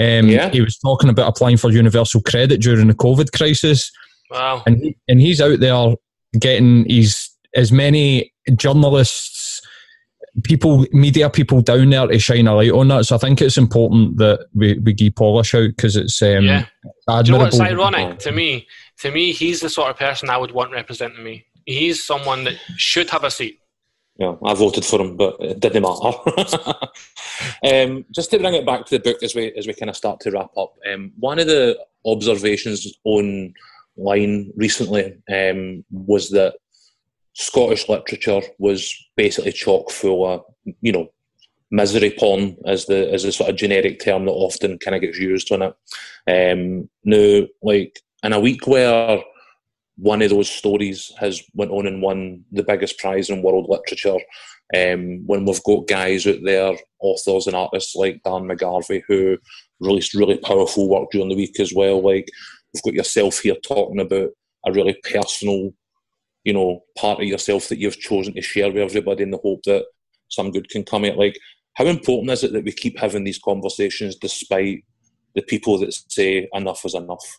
[0.00, 0.50] um, yeah.
[0.50, 3.90] he was talking about applying for universal credit during the COVID crisis.
[4.30, 4.62] Wow.
[4.66, 5.94] And, he, and he's out there
[6.38, 9.60] getting his as many journalists
[10.44, 13.04] people, media people down there to shine a light on that.
[13.04, 16.66] So I think it's important that we, we give polish out because it's um, yeah.
[17.08, 17.22] admirable.
[17.22, 18.66] Do you know what's ironic to me?
[19.00, 21.44] To me, he's the sort of person I would want representing me.
[21.66, 23.60] He's someone that should have a seat.
[24.16, 26.16] Yeah, I voted for him, but it didn't matter.
[27.64, 29.96] um, just to bring it back to the book as we as we kind of
[29.96, 36.54] start to wrap up, um, one of the observations online recently um, was that
[37.34, 40.42] Scottish literature was basically chock full of,
[40.82, 41.10] you know,
[41.70, 45.18] misery porn as the as the sort of generic term that often kind of gets
[45.18, 45.74] used on it.
[46.28, 49.22] Um, now, like in a week where
[49.96, 54.18] one of those stories has went on and won the biggest prize in world literature,
[54.74, 59.36] um, when we've got guys out there, authors and artists like Darren McGarvey, who
[59.80, 62.02] released really powerful work during the week as well.
[62.02, 62.28] Like
[62.72, 64.30] we've got yourself here talking about
[64.66, 65.72] a really personal
[66.44, 69.62] you know, part of yourself that you've chosen to share with everybody in the hope
[69.64, 69.84] that
[70.28, 71.16] some good can come out.
[71.16, 71.38] Like,
[71.74, 74.84] how important is it that we keep having these conversations despite
[75.34, 77.38] the people that say enough is enough?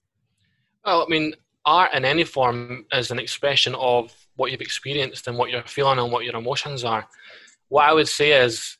[0.85, 1.33] Well, I mean,
[1.65, 5.99] art in any form is an expression of what you've experienced and what you're feeling
[5.99, 7.07] and what your emotions are.
[7.69, 8.77] What I would say is,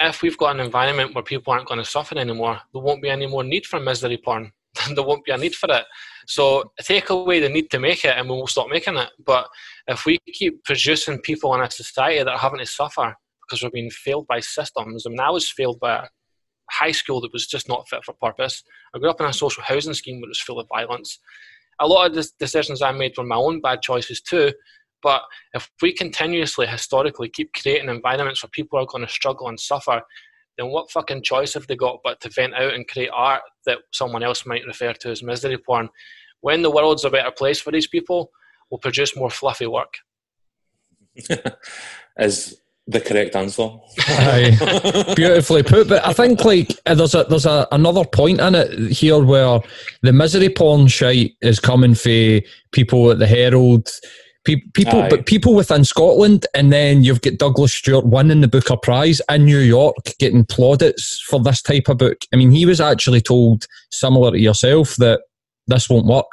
[0.00, 3.10] if we've got an environment where people aren't going to suffer anymore, there won't be
[3.10, 4.52] any more need for misery porn.
[4.94, 5.84] there won't be a need for it.
[6.26, 9.10] So take away the need to make it and we'll stop making it.
[9.24, 9.48] But
[9.86, 13.70] if we keep producing people in a society that are having to suffer because we're
[13.70, 16.08] being failed by systems, I mean, I was failed by a
[16.70, 18.62] high school that was just not fit for purpose.
[18.94, 21.18] I grew up in a social housing scheme that was full of violence.
[21.82, 24.52] A lot of the decisions I made were my own bad choices too.
[25.02, 25.22] But
[25.52, 30.00] if we continuously, historically, keep creating environments where people are going to struggle and suffer,
[30.56, 33.78] then what fucking choice have they got but to vent out and create art that
[33.92, 35.88] someone else might refer to as misery porn?
[36.40, 38.30] When the world's a better place for these people,
[38.70, 39.94] we'll produce more fluffy work.
[42.16, 43.68] Is the correct answer.
[44.08, 45.14] Aye.
[45.16, 45.88] Beautifully put.
[45.88, 49.60] But I think like uh, there's a there's a, another point in it here where
[50.02, 52.40] the misery porn shite is coming for
[52.72, 53.88] people at the Herald
[54.44, 55.08] people, Aye.
[55.08, 59.44] but people within Scotland, and then you've got Douglas Stuart winning the Booker Prize in
[59.44, 62.18] New York, getting plaudits for this type of book.
[62.32, 65.20] I mean, he was actually told, similar to yourself, that
[65.66, 66.26] this won't work.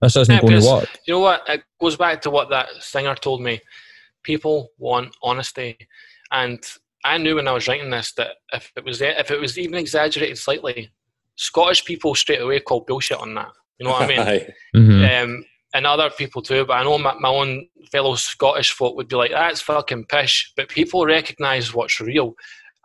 [0.00, 0.88] This isn't yeah, going to work.
[1.06, 1.42] You know what?
[1.48, 3.60] It goes back to what that singer told me.
[4.28, 5.78] People want honesty,
[6.30, 6.62] and
[7.02, 9.76] I knew when I was writing this that if it was if it was even
[9.76, 10.90] exaggerated slightly,
[11.36, 13.48] Scottish people straight away call bullshit on that.
[13.78, 14.18] You know what I mean?
[14.76, 15.30] mm-hmm.
[15.32, 19.08] um, and other people too, but I know my, my own fellow Scottish folk would
[19.08, 20.52] be like, that's fucking pish.
[20.58, 22.34] But people recognise what's real.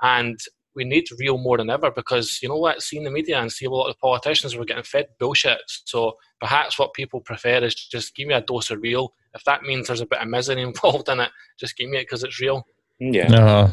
[0.02, 0.40] And
[0.76, 2.82] we need real more than ever because you know what?
[2.82, 5.60] Seeing the media and see a lot of politicians were getting fed bullshit.
[5.68, 9.14] So perhaps what people prefer is just give me a dose of real.
[9.34, 12.04] If that means there's a bit of misery involved in it, just give me it
[12.04, 12.66] because it's real.
[13.00, 13.34] Yeah.
[13.34, 13.72] Uh,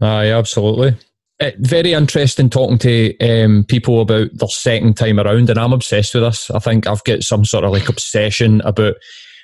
[0.00, 0.96] aye, absolutely.
[1.40, 6.14] Uh, very interesting talking to um, people about their second time around, and I'm obsessed
[6.14, 6.50] with this.
[6.50, 8.94] I think I've got some sort of like obsession about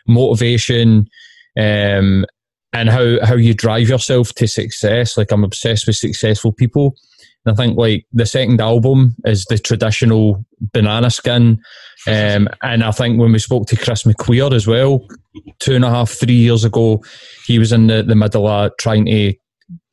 [0.08, 1.08] motivation
[1.56, 2.26] um,
[2.72, 5.16] and how how you drive yourself to success.
[5.16, 6.96] Like I'm obsessed with successful people.
[7.44, 11.60] And I think like the second album is the traditional banana skin.
[12.06, 15.06] Um, and I think when we spoke to Chris McQueer as well,
[15.58, 17.02] two and a half, three years ago,
[17.46, 19.34] he was in the, the middle of trying to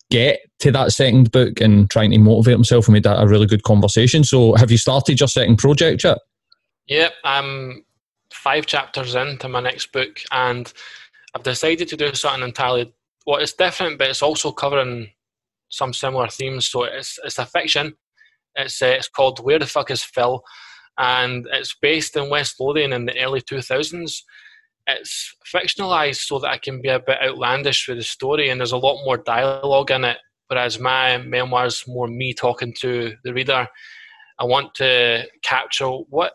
[0.09, 3.47] get to that second book and trying to motivate himself and made that a really
[3.47, 4.23] good conversation.
[4.23, 6.17] So have you started your second project yet?
[6.87, 7.85] Yep, I'm
[8.33, 10.71] five chapters into my next book and
[11.35, 12.93] I've decided to do something entirely
[13.25, 15.09] well it's different but it's also covering
[15.71, 16.67] some similar themes.
[16.67, 17.95] So it's it's a fiction.
[18.55, 20.43] It's uh, it's called Where the Fuck Is Phil,
[20.99, 24.23] and it's based in West Lothian in the early two thousands.
[24.87, 28.71] It's fictionalized so that I can be a bit outlandish with the story, and there's
[28.71, 30.17] a lot more dialogue in it.
[30.47, 33.67] Whereas my memoirs more me talking to the reader.
[34.37, 36.33] I want to capture what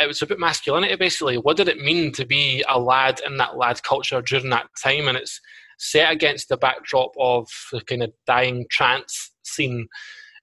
[0.00, 1.36] it was about masculinity basically.
[1.38, 5.06] What did it mean to be a lad in that lad culture during that time?
[5.06, 5.40] And it's
[5.82, 9.88] set against the backdrop of the kind of dying trance scene,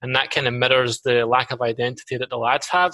[0.02, 2.94] and that kind of mirrors the lack of identity that the lads have.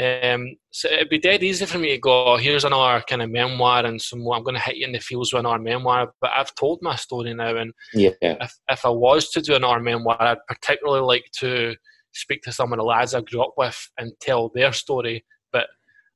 [0.00, 3.84] Um, so it'd be dead easy for me to go, here's another kind of memoir
[3.84, 4.36] and some more.
[4.36, 6.12] I'm going to hit you in the feels with another memoir.
[6.20, 8.10] But I've told my story now, and yeah.
[8.22, 11.74] if, if I was to do another memoir, I'd particularly like to
[12.12, 15.24] speak to some of the lads I grew up with and tell their story.
[15.52, 15.66] But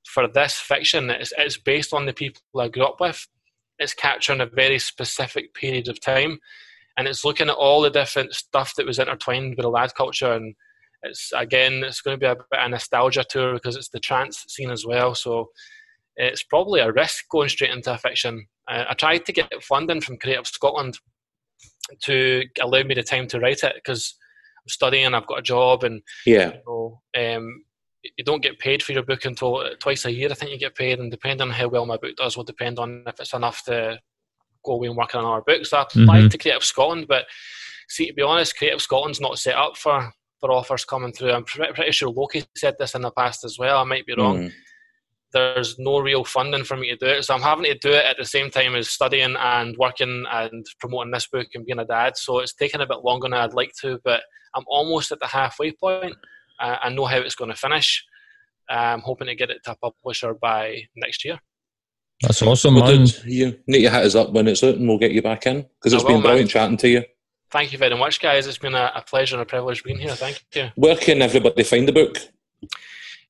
[0.07, 3.27] for this fiction, it's, it's based on the people I grew up with
[3.79, 6.39] it's capturing a very specific period of time
[6.97, 10.33] and it's looking at all the different stuff that was intertwined with the lad culture
[10.33, 10.55] and
[11.03, 14.01] it's again it's going to be a bit of a nostalgia tour because it's the
[14.01, 15.49] trance scene as well so
[16.17, 18.47] it's probably a risk going straight into a fiction.
[18.69, 20.99] Uh, i tried to get funding from creative scotland
[22.01, 24.17] to allow me the time to write it because
[24.59, 26.53] i'm studying i've got a job and yeah.
[26.53, 27.64] you know, um,
[28.17, 30.29] you don't get paid for your book until uh, twice a year.
[30.31, 32.79] I think you get paid, and depending on how well my book does, will depend
[32.79, 33.99] on if it's enough to
[34.65, 35.71] go away and work on our books.
[35.71, 36.29] So I applied mm-hmm.
[36.29, 37.27] to Creative Scotland, but
[37.89, 41.33] see, to be honest, Creative Scotland's not set up for for offers coming through.
[41.33, 43.79] I'm pretty sure Loki said this in the past as well.
[43.79, 44.45] I might be wrong.
[44.45, 44.53] Mm.
[45.33, 48.05] There's no real funding for me to do it, so I'm having to do it
[48.05, 51.85] at the same time as studying and working and promoting this book and being a
[51.85, 52.17] dad.
[52.17, 54.23] So it's taken a bit longer than I'd like to, but
[54.55, 56.15] I'm almost at the halfway point.
[56.61, 58.05] Uh, I know how it's going to finish.
[58.69, 61.39] I'm hoping to get it to a publisher by next year.
[62.23, 63.05] That's awesome, well, man.
[63.05, 65.47] Dude, you need your hit us up when it's out and we'll get you back
[65.47, 66.49] in because it's will, been brilliant man.
[66.49, 67.05] chatting to you.
[67.51, 68.47] Thank you very much, guys.
[68.47, 70.15] It's been a, a, pleasure and a privilege being here.
[70.15, 70.71] Thank you.
[70.75, 72.19] Where can everybody find the book?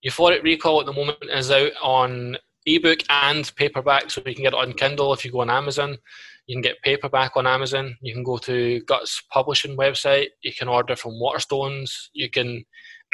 [0.04, 4.52] Euphoric Recall at the moment is out on ebook and paperback, so you can get
[4.52, 5.98] it on Kindle if you go on Amazon.
[6.46, 7.96] You can get paperback on Amazon.
[8.00, 10.28] You can go to Guts Publishing website.
[10.42, 12.08] You can order from Waterstones.
[12.12, 12.64] You can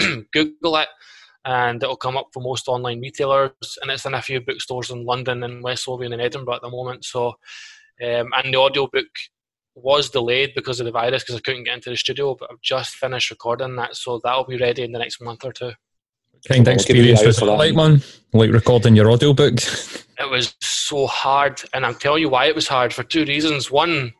[0.33, 0.89] Google it
[1.45, 3.79] and it'll come up for most online retailers.
[3.81, 6.71] And it's in a few bookstores in London and West Lothian and Edinburgh at the
[6.71, 7.05] moment.
[7.05, 7.29] So,
[8.03, 9.07] um, and the audiobook
[9.75, 12.61] was delayed because of the virus because I couldn't get into the studio, but I've
[12.61, 15.73] just finished recording that, so that'll be ready in the next month or two.
[16.49, 18.03] Kind of experience was like, man?
[18.33, 19.55] Like recording your audiobook?
[20.19, 23.71] it was so hard, and I'll tell you why it was hard for two reasons.
[23.71, 24.13] One,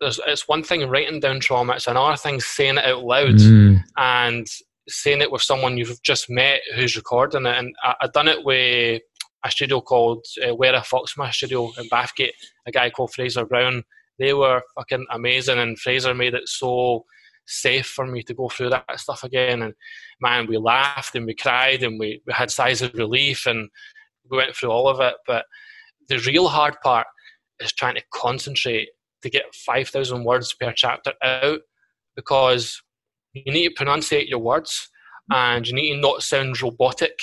[0.00, 3.34] there's it's one thing writing down trauma; it's another thing saying it out loud.
[3.36, 3.84] Mm.
[3.96, 4.46] And
[4.90, 7.56] saying it with someone you've just met who's recording it.
[7.56, 9.02] And I, have done it with
[9.44, 12.32] a studio called uh, Fox Foxma Studio in Bathgate,
[12.66, 13.84] a guy called Fraser Brown.
[14.18, 17.04] They were fucking amazing, and Fraser made it so
[17.46, 19.62] safe for me to go through that stuff again.
[19.62, 19.74] And
[20.20, 23.68] man, we laughed and we cried and we, we had sighs of relief and
[24.30, 25.14] we went through all of it.
[25.26, 25.46] But
[26.08, 27.06] the real hard part
[27.60, 28.90] is trying to concentrate
[29.22, 31.60] to get 5,000 words per chapter out
[32.16, 32.80] because
[33.32, 34.88] you need to pronunciate your words
[35.30, 37.18] and you need to not sound robotic.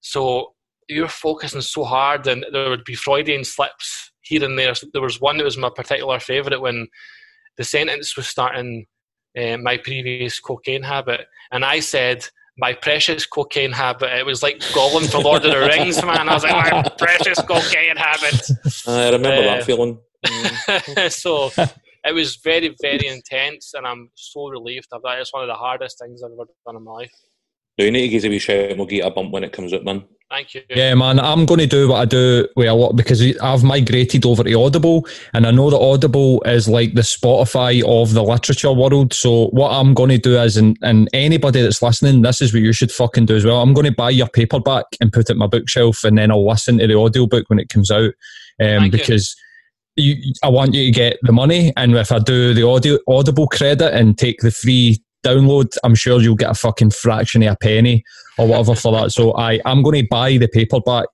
[0.00, 0.54] So
[0.88, 4.74] you're focusing so hard, and there would be Freudian slips here and there.
[4.92, 6.88] There was one that was my particular favourite when
[7.56, 8.86] the sentence was starting
[9.38, 12.26] uh, my previous cocaine habit, and I said,
[12.56, 14.16] my precious cocaine habit.
[14.16, 16.28] It was like Gollum for Lord of the Rings, man.
[16.28, 18.48] I was like, my precious cocaine habit.
[18.86, 19.98] I remember uh, that feeling.
[21.10, 21.50] so
[22.04, 25.18] it was very, very intense, and I'm so relieved of that.
[25.18, 27.12] It's one of the hardest things I've ever done in my life.
[27.78, 29.52] Do you need to give a wee shout and we'll get a bump when it
[29.52, 30.04] comes out, man?
[30.30, 30.62] Thank you.
[30.70, 34.24] Yeah, man, I'm going to do what I do with a lot because I've migrated
[34.24, 38.72] over to Audible, and I know that Audible is like the Spotify of the literature
[38.72, 39.12] world.
[39.12, 42.62] So what I'm going to do is, and, and anybody that's listening, this is what
[42.62, 43.60] you should fucking do as well.
[43.60, 46.46] I'm going to buy your paperback and put it in my bookshelf, and then I'll
[46.46, 48.12] listen to the audiobook when it comes out,
[48.60, 49.36] um, because.
[49.96, 53.46] You, I want you to get the money, and if I do the audio audible
[53.46, 57.56] credit and take the free download, I'm sure you'll get a fucking fraction of a
[57.56, 58.04] penny
[58.38, 59.12] or whatever for that.
[59.12, 61.06] So I, I'm going to buy the paperback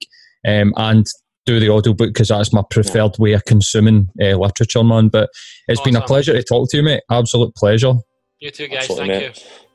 [0.47, 1.07] um, and
[1.47, 5.09] do the audiobook because that's my preferred way of consuming uh, literature, man.
[5.09, 5.31] But
[5.68, 5.93] it's awesome.
[5.93, 7.03] been a pleasure to talk to you, mate.
[7.11, 7.95] Absolute pleasure.
[8.41, 8.91] You too, guys.
[8.91, 9.43] Absolutely, Thank mate.
[9.43, 9.70] you.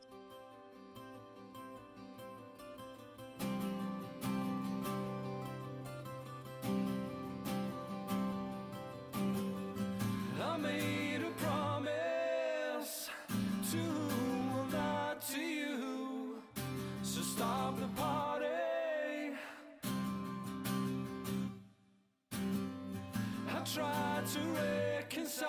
[25.36, 25.44] guess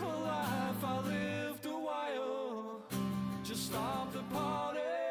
[0.00, 2.82] a life I lived a while.
[3.42, 5.03] Just stop the party.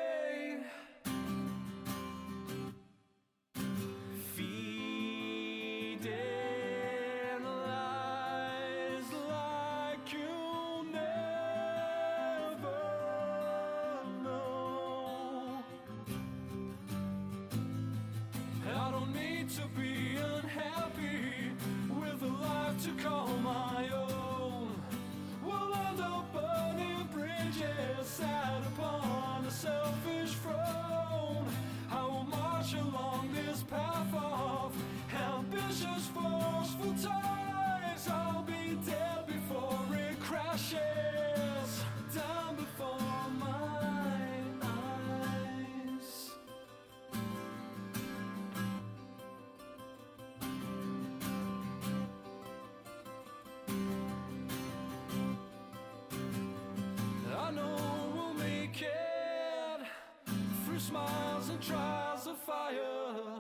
[60.88, 63.40] Smiles and trials of fire.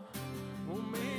[0.68, 1.13] Will make